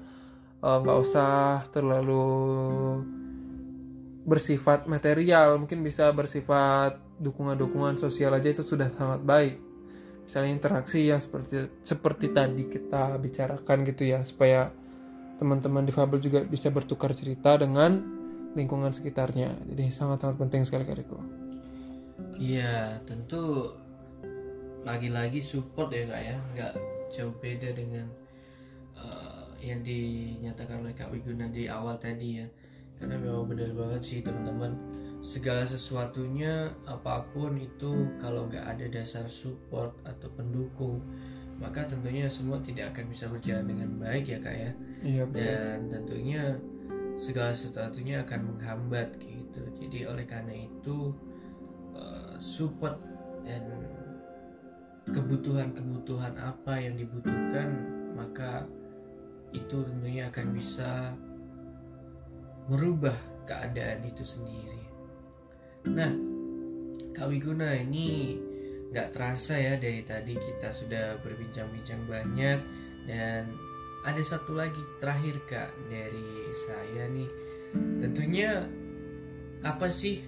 eh, 0.64 0.78
nggak 0.80 0.98
uh, 0.98 1.04
usah 1.04 1.68
terlalu 1.76 2.24
bersifat 4.24 4.88
material. 4.88 5.60
Mungkin 5.60 5.84
bisa 5.84 6.08
bersifat 6.16 7.04
dukungan-dukungan 7.20 8.00
sosial 8.00 8.32
aja 8.32 8.48
itu 8.48 8.64
sudah 8.64 8.88
sangat 8.96 9.20
baik. 9.28 9.60
Misalnya 10.24 10.56
interaksi 10.56 11.04
yang 11.04 11.20
seperti 11.20 11.84
seperti 11.84 12.32
tadi 12.32 12.72
kita 12.72 13.20
bicarakan 13.20 13.84
gitu 13.84 14.08
ya 14.08 14.24
supaya 14.24 14.72
teman-teman 15.36 15.84
difabel 15.84 16.24
juga 16.24 16.48
bisa 16.48 16.72
bertukar 16.72 17.12
cerita 17.12 17.60
dengan 17.60 18.00
lingkungan 18.56 18.96
sekitarnya. 18.96 19.68
Jadi 19.68 19.92
sangat-sangat 19.92 20.40
penting 20.40 20.64
sekali 20.64 20.88
Kariko 20.88 21.44
iya 22.38 22.98
tentu 23.06 23.72
lagi-lagi 24.84 25.40
support 25.40 25.90
ya 25.92 26.08
kak 26.08 26.22
ya. 26.22 26.38
Nggak 26.56 26.74
jauh 27.10 27.36
beda 27.40 27.70
dengan 27.76 28.06
uh, 29.00 29.48
yang 29.64 29.82
dinyatakan 29.82 30.84
oleh 30.84 30.94
kak 30.96 31.10
Wiguna 31.12 31.50
di 31.50 31.68
awal 31.68 31.98
tadi 31.98 32.44
ya. 32.44 32.48
Karena 33.00 33.20
memang 33.20 33.50
benar 33.50 33.72
banget 33.74 34.02
sih 34.04 34.20
teman-teman. 34.22 34.76
Segala 35.24 35.64
sesuatunya 35.64 36.68
apa 36.84 37.24
pun 37.32 37.56
itu 37.56 38.12
kalau 38.20 38.52
nggak 38.52 38.64
ada 38.76 38.86
dasar 38.92 39.24
support 39.26 39.96
atau 40.04 40.28
pendukung 40.36 41.00
maka 41.64 41.86
tentunya 41.86 42.28
semua 42.28 42.58
tidak 42.60 42.92
akan 42.92 43.06
bisa 43.08 43.30
berjalan 43.30 43.72
dengan 43.72 43.90
baik 44.02 44.26
ya 44.28 44.40
kak 44.42 44.56
ya. 44.56 44.72
Iya, 45.00 45.24
dan 45.32 45.78
tentunya 45.88 46.60
segala 47.16 47.54
sesuatunya 47.54 48.26
akan 48.26 48.52
menghambat 48.52 49.16
gitu. 49.22 49.62
Jadi 49.80 50.10
oleh 50.10 50.26
karena 50.26 50.66
itu 50.66 51.14
uh, 51.94 52.36
support 52.42 52.98
dan 53.46 53.64
kebutuhan-kebutuhan 55.10 56.40
apa 56.40 56.80
yang 56.80 56.96
dibutuhkan 56.96 57.70
maka 58.16 58.64
itu 59.54 59.84
tentunya 59.84 60.32
akan 60.32 60.48
bisa 60.56 61.14
merubah 62.72 63.16
keadaan 63.44 64.08
itu 64.08 64.24
sendiri. 64.24 64.82
Nah, 65.92 66.12
Kak 67.12 67.28
Wiguna 67.30 67.76
ini 67.76 68.40
nggak 68.94 69.12
terasa 69.12 69.60
ya 69.60 69.76
dari 69.76 70.06
tadi 70.06 70.38
kita 70.38 70.70
sudah 70.72 71.20
berbincang-bincang 71.22 72.08
banyak 72.08 72.60
dan 73.10 73.52
ada 74.04 74.22
satu 74.24 74.56
lagi 74.56 74.80
terakhir 75.04 75.36
Kak 75.46 75.70
dari 75.92 76.54
saya 76.56 77.12
nih. 77.12 77.30
Tentunya 78.00 78.64
apa 79.64 79.88
sih 79.90 80.24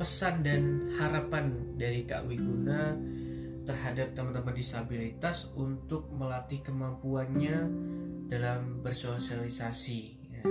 pesan 0.00 0.40
dan 0.44 0.88
harapan 0.96 1.76
dari 1.76 2.04
Kak 2.04 2.28
Wiguna 2.28 2.96
terhadap 3.68 4.16
teman-teman 4.16 4.56
disabilitas 4.56 5.52
untuk 5.52 6.08
melatih 6.12 6.64
kemampuannya 6.64 7.68
dalam 8.30 8.80
bersosialisasi. 8.80 10.00
Ya, 10.30 10.44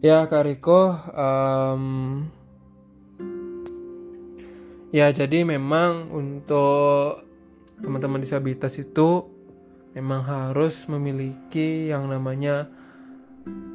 ya 0.00 0.18
Kak 0.30 0.44
Riko, 0.48 0.96
um, 1.12 1.84
ya 4.94 5.12
jadi 5.12 5.44
memang 5.44 6.08
untuk 6.08 7.26
teman-teman 7.80 8.20
disabilitas 8.20 8.76
itu 8.80 9.28
memang 9.94 10.22
harus 10.22 10.86
memiliki 10.86 11.90
yang 11.90 12.06
namanya 12.06 12.79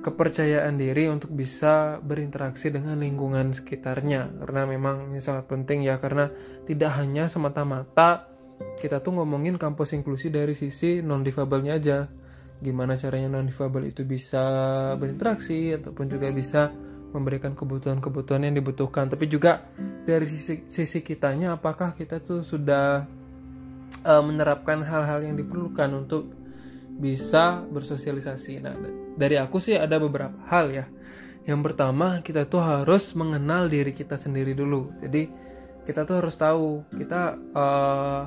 kepercayaan 0.06 0.78
diri 0.78 1.10
untuk 1.10 1.34
bisa 1.34 1.98
berinteraksi 1.98 2.70
dengan 2.70 3.02
lingkungan 3.02 3.58
sekitarnya. 3.58 4.38
Karena 4.46 4.62
memang 4.70 5.10
ini 5.10 5.18
sangat 5.18 5.50
penting 5.50 5.82
ya 5.82 5.98
karena 5.98 6.30
tidak 6.70 6.94
hanya 7.02 7.26
semata-mata 7.26 8.30
kita 8.78 9.02
tuh 9.02 9.18
ngomongin 9.18 9.58
kampus 9.58 9.98
inklusi 9.98 10.30
dari 10.30 10.54
sisi 10.54 11.02
non 11.02 11.26
difabelnya 11.26 11.74
aja. 11.82 12.06
Gimana 12.62 12.94
caranya 12.96 13.34
non 13.34 13.50
difabel 13.50 13.90
itu 13.90 14.06
bisa 14.06 14.46
berinteraksi 14.96 15.74
ataupun 15.74 16.06
juga 16.06 16.30
bisa 16.30 16.70
memberikan 17.10 17.58
kebutuhan-kebutuhan 17.58 18.46
yang 18.46 18.56
dibutuhkan. 18.56 19.10
Tapi 19.10 19.26
juga 19.26 19.66
dari 20.06 20.30
sisi 20.30 20.70
sisi 20.70 21.02
kitanya 21.02 21.58
apakah 21.58 21.98
kita 21.98 22.22
tuh 22.22 22.46
sudah 22.46 23.10
uh, 24.06 24.24
menerapkan 24.24 24.86
hal-hal 24.86 25.26
yang 25.26 25.34
diperlukan 25.34 25.90
untuk 25.98 26.45
bisa 26.96 27.64
bersosialisasi. 27.68 28.64
Nah, 28.64 28.76
dari 29.20 29.36
aku 29.36 29.60
sih 29.60 29.76
ada 29.76 30.00
beberapa 30.00 30.36
hal 30.48 30.72
ya. 30.72 30.86
Yang 31.46 31.62
pertama, 31.72 32.24
kita 32.26 32.48
tuh 32.50 32.64
harus 32.64 33.14
mengenal 33.14 33.70
diri 33.70 33.94
kita 33.94 34.18
sendiri 34.18 34.58
dulu. 34.58 34.90
Jadi, 35.04 35.30
kita 35.86 36.02
tuh 36.08 36.24
harus 36.24 36.34
tahu 36.34 36.82
kita 36.90 37.38
uh, 37.54 38.22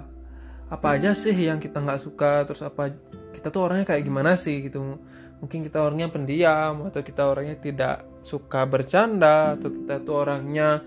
apa 0.70 0.86
aja 0.94 1.10
sih 1.16 1.34
yang 1.34 1.58
kita 1.58 1.82
nggak 1.82 1.98
suka, 1.98 2.46
terus 2.46 2.62
apa 2.62 2.94
kita 3.34 3.50
tuh 3.50 3.66
orangnya 3.66 3.90
kayak 3.90 4.06
gimana 4.06 4.38
sih 4.38 4.70
gitu. 4.70 5.02
Mungkin 5.42 5.66
kita 5.66 5.82
orangnya 5.82 6.10
pendiam 6.10 6.86
atau 6.86 7.02
kita 7.02 7.26
orangnya 7.26 7.58
tidak 7.58 8.06
suka 8.22 8.62
bercanda 8.66 9.58
atau 9.58 9.70
kita 9.70 10.02
tuh 10.06 10.14
orangnya 10.22 10.82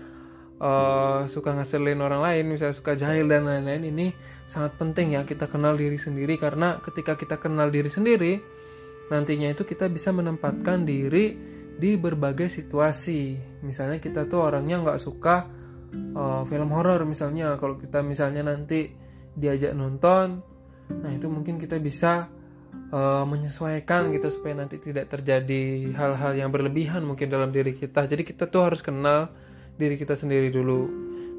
uh, 0.62 1.26
suka 1.26 1.50
ngeselin 1.58 1.98
orang 1.98 2.22
lain, 2.22 2.54
misalnya 2.54 2.76
suka 2.78 2.94
jahil 2.94 3.26
dan 3.26 3.44
lain-lain. 3.44 3.90
Ini 3.90 4.06
sangat 4.46 4.78
penting 4.78 5.18
ya 5.18 5.26
kita 5.26 5.50
kenal 5.50 5.74
diri 5.74 5.98
sendiri 5.98 6.38
karena 6.38 6.78
ketika 6.78 7.18
kita 7.18 7.42
kenal 7.42 7.68
diri 7.68 7.90
sendiri, 7.90 8.38
nantinya 9.10 9.50
itu 9.50 9.66
kita 9.66 9.90
bisa 9.90 10.14
menempatkan 10.14 10.86
diri 10.86 11.34
di 11.76 11.98
berbagai 11.98 12.46
situasi. 12.46 13.34
Misalnya 13.66 13.98
kita 13.98 14.30
tuh 14.30 14.46
orangnya 14.46 14.78
nggak 14.78 15.00
suka 15.02 15.50
uh, 16.14 16.42
film 16.46 16.70
horor 16.70 17.02
misalnya. 17.04 17.58
Kalau 17.58 17.74
kita 17.76 18.00
misalnya 18.06 18.46
nanti 18.46 18.86
diajak 19.34 19.74
nonton, 19.74 20.38
nah 21.02 21.10
itu 21.10 21.26
mungkin 21.26 21.58
kita 21.58 21.80
bisa 21.82 22.30
uh, 22.92 23.24
menyesuaikan 23.24 24.12
gitu 24.14 24.28
supaya 24.28 24.62
nanti 24.62 24.78
tidak 24.78 25.10
terjadi 25.10 25.90
hal-hal 25.96 26.32
yang 26.36 26.52
berlebihan 26.52 27.02
mungkin 27.02 27.32
dalam 27.32 27.50
diri 27.50 27.74
kita. 27.74 28.06
Jadi 28.06 28.22
kita 28.22 28.46
tuh 28.46 28.68
harus 28.68 28.84
kenal 28.84 29.32
diri 29.76 29.96
kita 29.96 30.14
sendiri 30.16 30.48
dulu. 30.52 30.88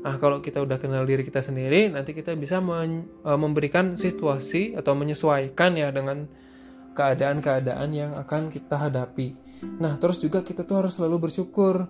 Nah, 0.03 0.19
kalau 0.19 0.43
kita 0.43 0.59
udah 0.59 0.77
kenal 0.77 1.07
diri 1.07 1.23
kita 1.23 1.39
sendiri, 1.39 1.87
nanti 1.87 2.11
kita 2.11 2.35
bisa 2.35 2.59
uh, 2.59 3.39
memberikan 3.39 3.95
situasi 3.95 4.75
atau 4.75 4.91
menyesuaikan 4.99 5.79
ya 5.79 5.95
dengan 5.95 6.27
keadaan-keadaan 6.91 7.89
yang 7.95 8.11
akan 8.19 8.51
kita 8.51 8.75
hadapi. 8.77 9.33
Nah, 9.79 9.95
terus 9.95 10.19
juga 10.19 10.43
kita 10.43 10.67
tuh 10.67 10.83
harus 10.83 10.99
selalu 10.99 11.29
bersyukur 11.29 11.87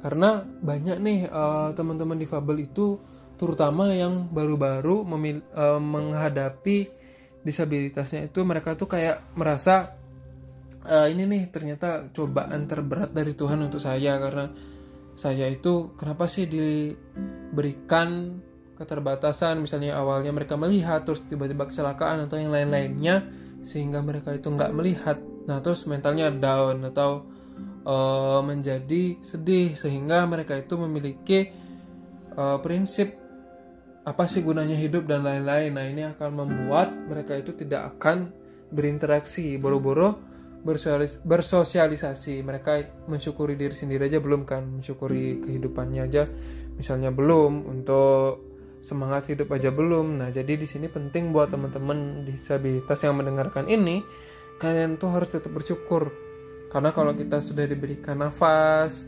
karena 0.00 0.40
banyak 0.42 0.96
nih 0.96 1.20
uh, 1.28 1.76
teman-teman 1.76 2.16
difabel 2.16 2.64
itu 2.64 2.96
terutama 3.36 3.92
yang 3.92 4.28
baru-baru 4.32 5.04
uh, 5.04 5.80
menghadapi 5.80 6.88
disabilitasnya 7.40 8.28
itu 8.28 8.40
mereka 8.44 8.76
tuh 8.76 8.88
kayak 8.88 9.32
merasa 9.36 9.96
uh, 10.88 11.08
ini 11.08 11.24
nih 11.28 11.42
ternyata 11.52 12.08
cobaan 12.12 12.68
terberat 12.68 13.12
dari 13.12 13.32
Tuhan 13.32 13.60
untuk 13.60 13.80
saya 13.80 14.16
karena 14.20 14.48
saya 15.20 15.52
itu 15.52 15.92
kenapa 16.00 16.24
sih 16.24 16.48
diberikan 16.48 18.40
keterbatasan? 18.80 19.60
Misalnya 19.60 20.00
awalnya 20.00 20.32
mereka 20.32 20.56
melihat 20.56 21.04
terus 21.04 21.20
tiba-tiba 21.28 21.68
kecelakaan 21.68 22.24
atau 22.24 22.40
yang 22.40 22.48
lain-lainnya 22.48 23.28
sehingga 23.60 24.00
mereka 24.00 24.32
itu 24.32 24.48
nggak 24.48 24.72
melihat. 24.72 25.20
Nah 25.44 25.60
terus 25.60 25.84
mentalnya 25.84 26.32
down 26.32 26.88
atau 26.88 27.28
uh, 27.84 28.40
menjadi 28.40 29.20
sedih 29.20 29.76
sehingga 29.76 30.24
mereka 30.24 30.56
itu 30.56 30.80
memiliki 30.80 31.52
uh, 32.40 32.56
prinsip 32.64 33.20
apa 34.00 34.24
sih 34.24 34.40
gunanya 34.40 34.80
hidup 34.80 35.04
dan 35.04 35.20
lain-lain. 35.20 35.76
Nah 35.76 35.84
ini 35.84 36.02
akan 36.16 36.30
membuat 36.32 36.96
mereka 36.96 37.36
itu 37.36 37.52
tidak 37.52 37.92
akan 37.96 38.32
berinteraksi. 38.72 39.60
Boro-boro 39.60 40.29
bersosialisasi 41.24 42.44
mereka 42.44 42.84
mensyukuri 43.08 43.56
diri 43.56 43.72
sendiri 43.72 44.12
aja 44.12 44.20
belum 44.20 44.44
kan 44.44 44.78
mensyukuri 44.80 45.40
kehidupannya 45.40 46.02
aja 46.04 46.28
misalnya 46.76 47.08
belum 47.08 47.64
untuk 47.64 48.50
semangat 48.80 49.28
hidup 49.30 49.52
aja 49.52 49.68
belum. 49.70 50.20
Nah, 50.20 50.28
jadi 50.32 50.56
di 50.56 50.64
sini 50.64 50.88
penting 50.88 51.30
buat 51.30 51.52
teman-teman 51.52 52.24
disabilitas 52.24 52.98
yang 53.04 53.20
mendengarkan 53.20 53.68
ini, 53.68 54.00
kalian 54.56 54.96
tuh 54.96 55.12
harus 55.12 55.28
tetap 55.28 55.52
bersyukur. 55.52 56.10
Karena 56.72 56.90
kalau 56.90 57.12
kita 57.12 57.44
sudah 57.44 57.68
diberikan 57.68 58.24
nafas, 58.24 59.04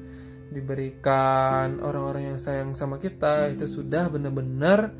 diberikan 0.53 1.81
orang-orang 1.81 2.37
yang 2.37 2.39
sayang 2.39 2.77
sama 2.77 3.01
kita, 3.01 3.49
itu 3.49 3.65
sudah 3.65 4.13
benar-benar 4.13 4.93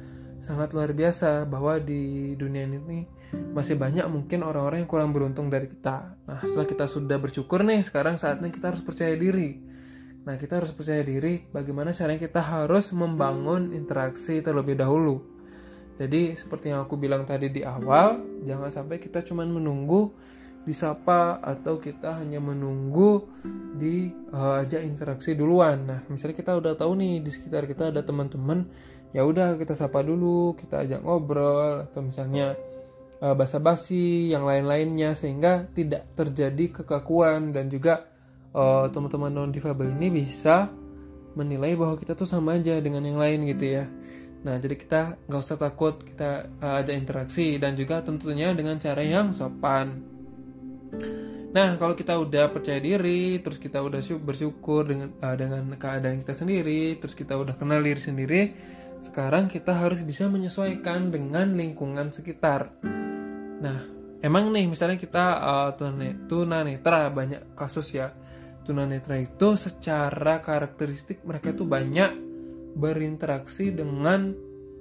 sangat 0.43 0.75
luar 0.75 0.91
biasa 0.97 1.47
bahwa 1.47 1.79
di 1.79 2.35
dunia 2.35 2.67
ini 2.67 3.22
masih 3.53 3.77
banyak 3.77 4.05
mungkin 4.09 4.45
orang-orang 4.45 4.85
yang 4.85 4.91
kurang 4.91 5.11
beruntung 5.13 5.49
dari 5.49 5.69
kita. 5.69 6.17
Nah, 6.29 6.41
setelah 6.45 6.69
kita 6.69 6.85
sudah 6.89 7.19
bersyukur 7.21 7.65
nih, 7.65 7.85
sekarang 7.85 8.17
saatnya 8.21 8.49
kita 8.49 8.73
harus 8.73 8.83
percaya 8.85 9.13
diri 9.17 9.73
Nah, 10.23 10.39
kita 10.39 10.63
harus 10.63 10.71
percaya 10.71 11.03
diri 11.03 11.43
bagaimana 11.51 11.91
caranya 11.91 12.23
kita 12.23 12.39
harus 12.39 12.95
membangun 12.95 13.75
interaksi 13.75 14.39
terlebih 14.39 14.79
dahulu. 14.79 15.19
Jadi, 15.99 16.39
seperti 16.39 16.71
yang 16.71 16.87
aku 16.87 16.95
bilang 16.95 17.27
tadi 17.27 17.51
di 17.51 17.67
awal, 17.67 18.23
jangan 18.47 18.71
sampai 18.71 19.03
kita 19.03 19.27
cuma 19.27 19.43
menunggu 19.43 20.15
disapa 20.63 21.43
atau 21.43 21.83
kita 21.83 22.23
hanya 22.23 22.39
menunggu 22.39 23.27
di 23.75 24.15
uh, 24.31 24.63
interaksi 24.63 25.35
duluan. 25.35 25.91
Nah, 25.91 26.01
misalnya 26.07 26.39
kita 26.39 26.55
udah 26.55 26.79
tahu 26.79 26.95
nih 27.03 27.19
di 27.19 27.31
sekitar 27.35 27.67
kita 27.67 27.91
ada 27.91 28.07
teman-teman, 28.07 28.63
ya 29.11 29.27
udah 29.27 29.59
kita 29.59 29.75
sapa 29.75 30.07
dulu, 30.07 30.55
kita 30.55 30.87
ajak 30.87 31.03
ngobrol 31.03 31.83
atau 31.91 31.99
misalnya 31.99 32.55
uh, 33.23 33.35
basa-basi 33.39 34.35
yang 34.35 34.43
lain-lainnya 34.43 35.15
sehingga 35.15 35.71
tidak 35.71 36.11
terjadi 36.19 36.83
kekakuan 36.83 37.55
dan 37.55 37.71
juga 37.71 38.11
uh, 38.53 38.91
teman-teman 38.91 39.31
non 39.31 39.55
difabel 39.55 39.95
ini 39.95 40.27
bisa 40.27 40.69
menilai 41.33 41.79
bahwa 41.79 41.97
kita 41.97 42.13
tuh 42.13 42.29
sama 42.29 42.61
aja 42.61 42.77
dengan 42.83 43.07
yang 43.07 43.17
lain 43.17 43.49
gitu 43.49 43.81
ya. 43.81 43.85
Nah, 44.43 44.59
jadi 44.59 44.75
kita 44.75 45.01
nggak 45.31 45.41
usah 45.41 45.57
takut 45.57 46.03
kita 46.03 46.51
uh, 46.59 46.83
ada 46.83 46.91
interaksi 46.93 47.57
dan 47.63 47.79
juga 47.79 48.03
tentunya 48.03 48.51
dengan 48.53 48.77
cara 48.77 49.01
yang 49.01 49.31
sopan. 49.31 50.03
Nah, 51.53 51.77
kalau 51.77 51.93
kita 51.93 52.17
udah 52.17 52.49
percaya 52.49 52.81
diri, 52.81 53.39
terus 53.45 53.61
kita 53.61 53.85
udah 53.85 54.01
bersyukur 54.25 54.89
dengan 54.89 55.13
uh, 55.21 55.37
dengan 55.37 55.69
keadaan 55.77 56.25
kita 56.25 56.35
sendiri, 56.35 56.97
terus 56.99 57.15
kita 57.15 57.37
udah 57.39 57.55
kenal 57.55 57.85
diri 57.85 58.01
sendiri, 58.01 58.43
sekarang 59.05 59.47
kita 59.53 59.77
harus 59.77 60.01
bisa 60.03 60.27
menyesuaikan 60.27 61.13
dengan 61.13 61.53
lingkungan 61.55 62.11
sekitar. 62.11 62.73
Nah, 63.63 63.79
emang 64.19 64.51
nih 64.51 64.67
misalnya 64.67 64.99
kita 64.99 65.25
uh, 65.39 65.71
tunanetra 66.27 67.09
banyak 67.15 67.55
kasus 67.55 67.95
ya. 67.95 68.11
Tunanetra 68.67 69.19
itu 69.19 69.55
secara 69.55 70.43
karakteristik 70.43 71.23
mereka 71.23 71.55
itu 71.55 71.63
banyak 71.67 72.11
berinteraksi 72.75 73.71
dengan 73.75 74.35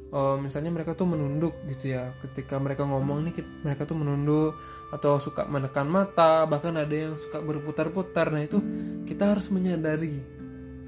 uh, 0.10 0.38
misalnya 0.42 0.74
mereka 0.74 0.98
tuh 0.98 1.06
menunduk 1.14 1.54
gitu 1.70 1.94
ya. 1.94 2.10
Ketika 2.26 2.58
mereka 2.58 2.90
ngomong 2.90 3.30
nih 3.30 3.34
mereka 3.62 3.86
tuh 3.86 3.98
menunduk 4.02 4.58
atau 4.92 5.22
suka 5.22 5.48
menekan 5.48 5.88
mata 5.88 6.44
bahkan 6.50 6.74
ada 6.76 6.94
yang 6.94 7.14
suka 7.22 7.38
berputar-putar. 7.40 8.34
Nah 8.34 8.42
itu 8.42 8.58
kita 9.06 9.38
harus 9.38 9.50
menyadari 9.54 10.18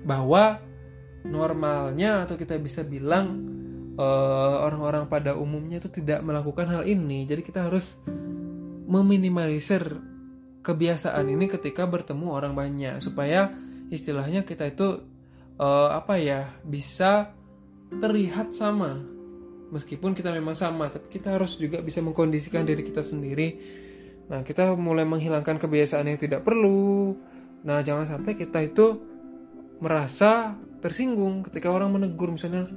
bahwa 0.03 0.59
normalnya 1.23 2.27
atau 2.27 2.35
kita 2.35 2.59
bisa 2.59 2.83
bilang 2.83 3.52
eh, 3.97 4.55
orang-orang 4.63 5.05
uh, 5.05 5.09
pada 5.09 5.31
umumnya 5.37 5.77
itu 5.77 5.89
tidak 5.89 6.21
melakukan 6.25 6.69
hal 6.69 6.83
ini. 6.85 7.25
Jadi 7.29 7.41
kita 7.45 7.69
harus 7.69 7.99
meminimalisir 8.89 10.01
kebiasaan 10.63 11.27
ini 11.29 11.45
ketika 11.51 11.85
bertemu 11.85 12.27
orang 12.33 12.53
banyak. 12.53 12.97
Supaya 13.03 13.53
istilahnya 13.93 14.47
kita 14.47 14.71
itu 14.71 15.03
uh, 15.59 15.89
apa 15.93 16.17
ya 16.17 16.49
bisa 16.65 17.33
terlihat 17.89 18.55
sama. 18.55 18.97
Meskipun 19.73 20.13
kita 20.13 20.29
memang 20.29 20.53
sama 20.53 20.89
tapi 20.93 21.09
kita 21.17 21.33
harus 21.33 21.57
juga 21.57 21.81
bisa 21.81 21.97
mengkondisikan 22.01 22.65
diri 22.65 22.85
kita 22.85 23.01
sendiri. 23.01 23.57
Nah 24.29 24.45
kita 24.45 24.77
mulai 24.77 25.03
menghilangkan 25.03 25.57
kebiasaan 25.57 26.09
yang 26.09 26.21
tidak 26.21 26.45
perlu. 26.45 27.17
Nah 27.65 27.81
jangan 27.81 28.05
sampai 28.05 28.37
kita 28.37 28.61
itu 28.61 29.01
merasa 29.81 30.53
tersinggung 30.79 31.43
ketika 31.49 31.73
orang 31.73 31.89
menegur. 31.89 32.29
Misalnya 32.29 32.69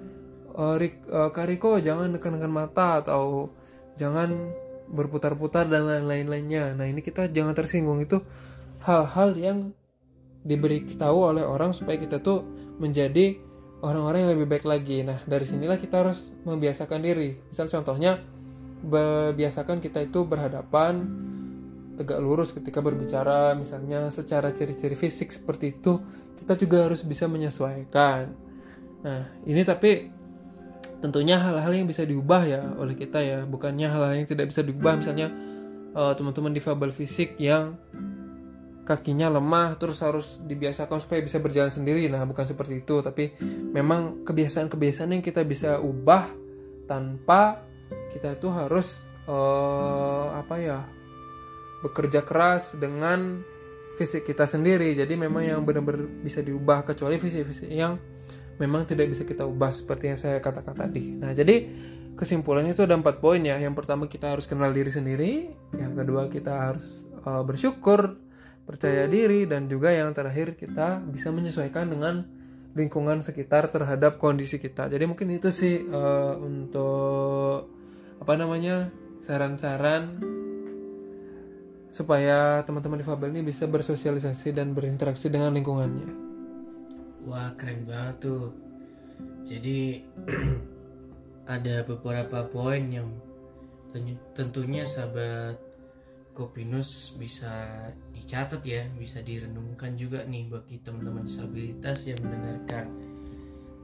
uh, 0.57 0.75
Rik, 0.81 1.07
uh, 1.07 1.31
Kariko 1.31 1.79
jangan 1.79 2.17
nekan-nekan 2.17 2.51
mata 2.51 3.05
atau 3.05 3.53
jangan 4.01 4.33
berputar-putar 4.91 5.69
dan 5.69 5.87
lain-lainnya. 6.07 6.75
Nah 6.75 6.87
ini 6.89 7.05
kita 7.05 7.29
jangan 7.31 7.53
tersinggung 7.53 8.01
itu 8.03 8.23
hal-hal 8.83 9.35
yang 9.37 9.59
diberi 10.47 10.87
tahu 10.95 11.37
oleh 11.37 11.43
orang 11.43 11.75
supaya 11.75 11.99
kita 11.99 12.23
tuh 12.23 12.47
menjadi 12.79 13.35
orang-orang 13.83 14.27
yang 14.27 14.33
lebih 14.39 14.47
baik 14.47 14.65
lagi. 14.65 15.03
Nah 15.03 15.21
dari 15.27 15.43
sinilah 15.43 15.77
kita 15.77 16.07
harus 16.07 16.31
membiasakan 16.47 17.03
diri. 17.03 17.35
Misal 17.51 17.67
contohnya 17.67 18.23
biasakan 19.35 19.83
kita 19.83 20.07
itu 20.07 20.23
berhadapan 20.23 21.03
tegak 21.97 22.21
lurus 22.21 22.53
ketika 22.53 22.85
berbicara 22.85 23.57
misalnya 23.57 24.13
secara 24.13 24.53
ciri-ciri 24.53 24.95
fisik 24.95 25.33
seperti 25.33 25.81
itu 25.81 25.97
kita 26.37 26.55
juga 26.61 26.87
harus 26.87 27.01
bisa 27.03 27.25
menyesuaikan 27.25 28.37
nah 29.01 29.33
ini 29.49 29.65
tapi 29.65 30.13
tentunya 31.07 31.39
hal-hal 31.39 31.71
yang 31.71 31.87
bisa 31.87 32.03
diubah 32.03 32.43
ya 32.43 32.63
oleh 32.77 32.99
kita 32.99 33.23
ya. 33.23 33.39
Bukannya 33.47 33.87
hal-hal 33.87 34.15
yang 34.19 34.27
tidak 34.27 34.51
bisa 34.51 34.67
diubah 34.67 34.99
misalnya 34.99 35.31
uh, 35.95 36.13
teman-teman 36.19 36.51
difabel 36.51 36.91
fisik 36.91 37.39
yang 37.39 37.79
kakinya 38.87 39.27
lemah 39.27 39.75
terus 39.83 39.99
harus 40.03 40.39
dibiasakan 40.43 40.99
supaya 40.99 41.23
bisa 41.23 41.39
berjalan 41.39 41.71
sendiri. 41.71 42.11
Nah 42.11 42.27
bukan 42.27 42.43
seperti 42.43 42.83
itu 42.83 43.03
tapi 43.03 43.35
memang 43.71 44.27
kebiasaan-kebiasaan 44.27 45.15
yang 45.15 45.23
kita 45.23 45.47
bisa 45.47 45.79
ubah 45.79 46.27
tanpa 46.91 47.63
kita 48.15 48.39
itu 48.39 48.49
harus 48.51 48.99
uh, 49.27 50.35
apa 50.35 50.55
ya 50.59 50.79
bekerja 51.83 52.23
keras 52.27 52.75
dengan 52.75 53.43
fisik 53.99 54.27
kita 54.27 54.47
sendiri. 54.47 54.95
Jadi 54.95 55.15
memang 55.19 55.43
yang 55.43 55.61
benar-benar 55.63 56.07
bisa 56.23 56.43
diubah 56.43 56.87
kecuali 56.87 57.19
fisik-fisik 57.19 57.71
yang 57.71 57.99
memang 58.57 58.89
tidak 58.89 59.13
bisa 59.13 59.23
kita 59.25 59.45
ubah 59.45 59.73
seperti 59.73 60.13
yang 60.13 60.19
saya 60.21 60.41
katakan 60.41 60.77
tadi. 60.77 61.17
Nah 61.17 61.33
jadi 61.33 61.69
kesimpulannya 62.17 62.73
itu 62.73 62.83
ada 62.83 62.97
empat 62.97 63.21
poin 63.21 63.41
ya. 63.45 63.61
Yang 63.61 63.85
pertama 63.85 64.09
kita 64.09 64.33
harus 64.33 64.49
kenal 64.49 64.73
diri 64.73 64.89
sendiri. 64.89 65.33
Yang 65.77 65.93
kedua 66.03 66.23
kita 66.33 66.53
harus 66.73 67.05
uh, 67.25 67.45
bersyukur 67.45 68.17
percaya 68.67 69.07
diri 69.07 69.47
dan 69.47 69.71
juga 69.71 69.95
yang 69.95 70.11
terakhir 70.11 70.59
kita 70.59 70.99
bisa 71.07 71.31
menyesuaikan 71.31 71.87
dengan 71.87 72.27
lingkungan 72.77 73.23
sekitar 73.25 73.73
terhadap 73.73 74.19
kondisi 74.21 74.61
kita. 74.61 74.91
Jadi 74.91 75.05
mungkin 75.09 75.33
itu 75.33 75.49
sih 75.49 75.87
uh, 75.87 76.35
untuk 76.37 77.73
apa 78.21 78.33
namanya 78.35 78.91
saran-saran 79.25 80.21
supaya 81.89 82.61
teman-teman 82.69 83.01
difabel 83.01 83.33
ini 83.33 83.49
bisa 83.49 83.65
bersosialisasi 83.65 84.53
dan 84.53 84.77
berinteraksi 84.77 85.33
dengan 85.33 85.57
lingkungannya. 85.57 86.36
Wah 87.27 87.51
keren 87.59 87.83
banget 87.85 88.31
tuh. 88.31 88.55
Jadi 89.43 90.07
ada 91.55 91.83
beberapa 91.83 92.47
poin 92.47 92.83
yang 92.91 93.11
tentunya 94.37 94.85
sahabat 94.85 95.59
Kopinus 96.37 97.16
bisa 97.16 97.89
dicatat 98.12 98.61
ya, 98.61 98.85
bisa 99.01 99.24
direnungkan 99.24 99.97
juga 99.97 100.20
nih 100.29 100.53
bagi 100.53 100.77
teman-teman 100.85 101.24
disabilitas 101.24 102.05
yang 102.05 102.20
mendengarkan. 102.20 102.87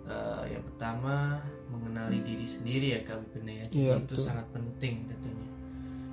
Uh, 0.03 0.45
yang 0.51 0.61
pertama 0.67 1.41
mengenali 1.71 2.21
diri 2.27 2.45
sendiri 2.45 2.99
ya 2.99 3.01
Kak 3.07 3.23
Wiguna 3.23 3.55
ya, 3.55 3.67
jadi 3.71 3.87
ya, 3.87 3.95
itu 4.03 4.19
betul. 4.19 4.27
sangat 4.27 4.47
penting 4.51 5.07
tentunya 5.07 5.53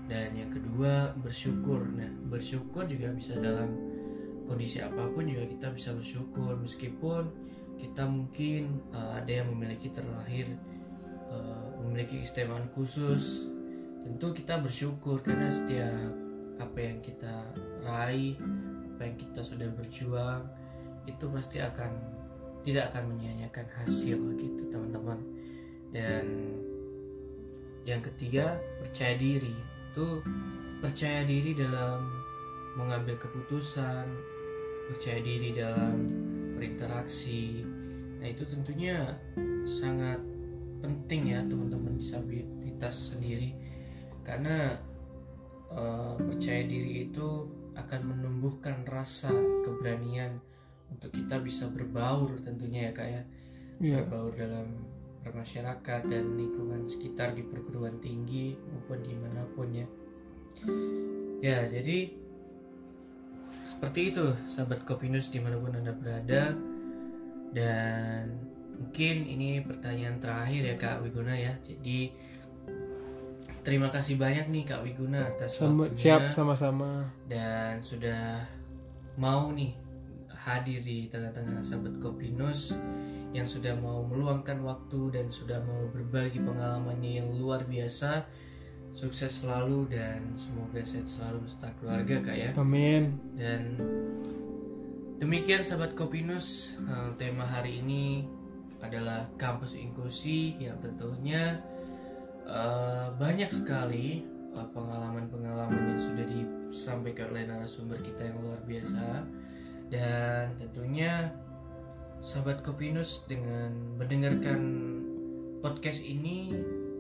dan 0.09 0.33
yang 0.33 0.49
kedua 0.49 1.13
bersyukur 1.21 1.85
nah 1.93 2.09
bersyukur 2.33 2.89
juga 2.89 3.13
bisa 3.13 3.37
dalam 3.37 3.88
kondisi 4.49 4.81
apa 4.81 5.05
pun 5.13 5.29
juga 5.29 5.45
kita 5.45 5.69
bisa 5.69 5.93
bersyukur. 5.93 6.57
Meskipun 6.57 7.29
kita 7.77 8.03
mungkin 8.09 8.81
uh, 8.91 9.21
ada 9.21 9.45
yang 9.45 9.53
memiliki 9.53 9.93
terlahir 9.93 10.57
uh, 11.29 11.69
memiliki 11.85 12.19
keistimewaan 12.19 12.67
khusus 12.73 13.47
tentu 14.03 14.31
kita 14.33 14.57
bersyukur 14.59 15.21
karena 15.21 15.51
setiap 15.51 16.11
apa 16.59 16.79
yang 16.79 16.97
kita 16.99 17.35
raih 17.83 18.35
apa 18.95 19.01
yang 19.07 19.15
kita 19.15 19.39
sudah 19.39 19.69
berjuang 19.75 20.43
itu 21.07 21.25
pasti 21.31 21.63
akan 21.63 21.91
tidak 22.67 22.91
akan 22.91 23.15
menyia-nyiakan 23.15 23.67
hasil 23.79 24.19
gitu 24.35 24.61
teman-teman. 24.67 25.19
Dan 25.95 26.25
yang 27.87 28.03
ketiga 28.03 28.59
percaya 28.83 29.15
diri. 29.15 29.55
Itu 29.89 30.21
percaya 30.83 31.23
diri 31.23 31.55
dalam 31.55 32.05
mengambil 32.75 33.17
keputusan, 33.17 34.05
percaya 34.89 35.21
diri 35.21 35.53
dalam 35.53 35.95
berinteraksi. 36.57 37.61
Nah, 38.19 38.27
itu 38.27 38.43
tentunya 38.49 39.13
sangat 39.69 40.19
penting 40.81 41.35
ya 41.35 41.39
teman-teman 41.45 41.99
disabilitas 41.99 43.15
sendiri 43.15 43.53
karena 44.23 44.79
uh, 45.71 46.15
percaya 46.15 46.63
diri 46.65 47.11
itu 47.11 47.47
akan 47.75 48.01
menumbuhkan 48.15 48.83
rasa 48.87 49.31
keberanian 49.63 50.39
untuk 50.89 51.13
kita 51.13 51.39
bisa 51.39 51.69
berbaur 51.69 52.39
tentunya 52.43 52.89
ya 52.89 52.91
kak 52.95 53.07
ya 53.07 53.23
yeah. 53.79 54.01
berbaur 54.03 54.33
dalam 54.35 54.67
bermasyarakat 55.23 56.01
dan 56.07 56.23
lingkungan 56.35 56.87
sekitar 56.87 57.35
di 57.35 57.43
perguruan 57.43 57.99
tinggi 57.99 58.55
maupun 58.55 58.99
di 59.03 59.15
mana 59.15 59.43
pun 59.53 59.67
ya 59.71 59.87
ya 61.43 61.67
jadi 61.67 62.11
seperti 63.79 64.11
itu 64.11 64.27
sahabat 64.43 64.83
Kopinus 64.83 65.31
di 65.31 65.39
mana 65.39 65.55
pun 65.55 65.71
anda 65.71 65.95
berada. 65.95 66.51
Dan 67.55 68.27
mungkin 68.75 69.23
ini 69.23 69.63
pertanyaan 69.63 70.19
terakhir 70.19 70.67
ya 70.67 70.75
Kak 70.75 70.99
Wiguna 70.99 71.31
ya. 71.31 71.55
Jadi 71.63 72.11
terima 73.63 73.87
kasih 73.87 74.19
banyak 74.19 74.51
nih 74.51 74.67
Kak 74.67 74.83
Wiguna 74.83 75.31
atas 75.31 75.55
Sama, 75.55 75.87
waktunya. 75.87 75.95
siap 75.95 76.35
sama-sama. 76.35 77.07
Dan 77.23 77.79
sudah 77.79 78.43
mau 79.15 79.55
nih 79.55 79.71
hadir 80.27 80.83
di 80.83 81.07
tengah-tengah 81.07 81.63
sahabat 81.63 82.03
Kopinus 82.03 82.75
yang 83.31 83.47
sudah 83.47 83.79
mau 83.79 84.03
meluangkan 84.03 84.59
waktu 84.59 85.15
dan 85.15 85.31
sudah 85.31 85.63
mau 85.63 85.87
berbagi 85.87 86.43
pengalamannya 86.43 87.23
yang 87.23 87.31
luar 87.39 87.63
biasa. 87.63 88.27
Sukses 88.93 89.43
selalu 89.43 89.87
dan 89.93 90.33
semoga 90.35 90.81
sehat 90.83 91.07
selalu 91.07 91.45
beserta 91.45 91.69
keluarga 91.79 92.15
kak 92.25 92.35
ya. 92.35 92.49
Amin. 92.57 93.15
Dan 93.37 93.79
demikian 95.21 95.63
sahabat 95.63 95.95
Kopinus, 95.95 96.75
eh, 96.83 97.11
tema 97.15 97.47
hari 97.47 97.79
ini 97.79 98.27
adalah 98.79 99.27
kampus 99.35 99.75
inklusi 99.75 100.55
yang 100.55 100.79
tentunya 100.79 101.59
uh, 102.47 103.11
banyak 103.19 103.51
sekali 103.51 104.23
uh, 104.55 104.67
pengalaman-pengalaman 104.71 105.95
yang 105.95 105.99
sudah 105.99 106.25
disampaikan 106.25 107.27
oleh 107.35 107.43
narasumber 107.43 107.99
kita 107.99 108.31
yang 108.31 108.39
luar 108.39 108.59
biasa 108.63 109.27
dan 109.91 110.55
tentunya 110.55 111.27
sahabat 112.23 112.63
Kopinus 112.63 113.25
dengan 113.27 113.71
mendengarkan 113.99 114.59
podcast 115.59 116.03
ini 116.03 116.51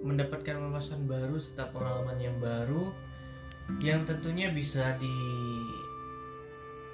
mendapatkan 0.03 0.57
wawasan 0.59 1.07
baru 1.07 1.35
serta 1.39 1.71
pengalaman 1.71 2.19
yang 2.19 2.37
baru 2.39 2.91
yang 3.77 4.01
tentunya 4.07 4.49
bisa 4.49 4.97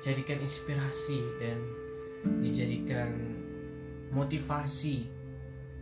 dijadikan 0.02 0.42
inspirasi 0.44 1.24
dan 1.40 1.58
dijadikan 2.44 3.10
motivasi 4.12 5.08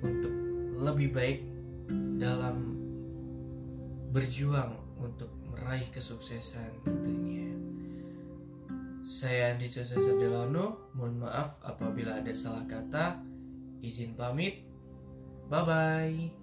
untuk 0.04 0.34
lebih 0.78 1.10
baik 1.16 1.40
dalam 2.20 2.78
berjuang 4.14 4.78
untuk 5.00 5.32
meraih 5.50 5.90
kesuksesan 5.90 6.86
tentunya. 6.86 7.50
Saya 9.04 9.52
Andi 9.52 9.68
Jose 9.68 10.00
Delano, 10.00 10.92
mohon 10.96 11.20
maaf 11.28 11.60
apabila 11.60 12.24
ada 12.24 12.32
salah 12.32 12.64
kata. 12.64 13.20
Izin 13.84 14.16
pamit. 14.16 14.64
Bye 15.52 15.64
bye. 15.68 16.43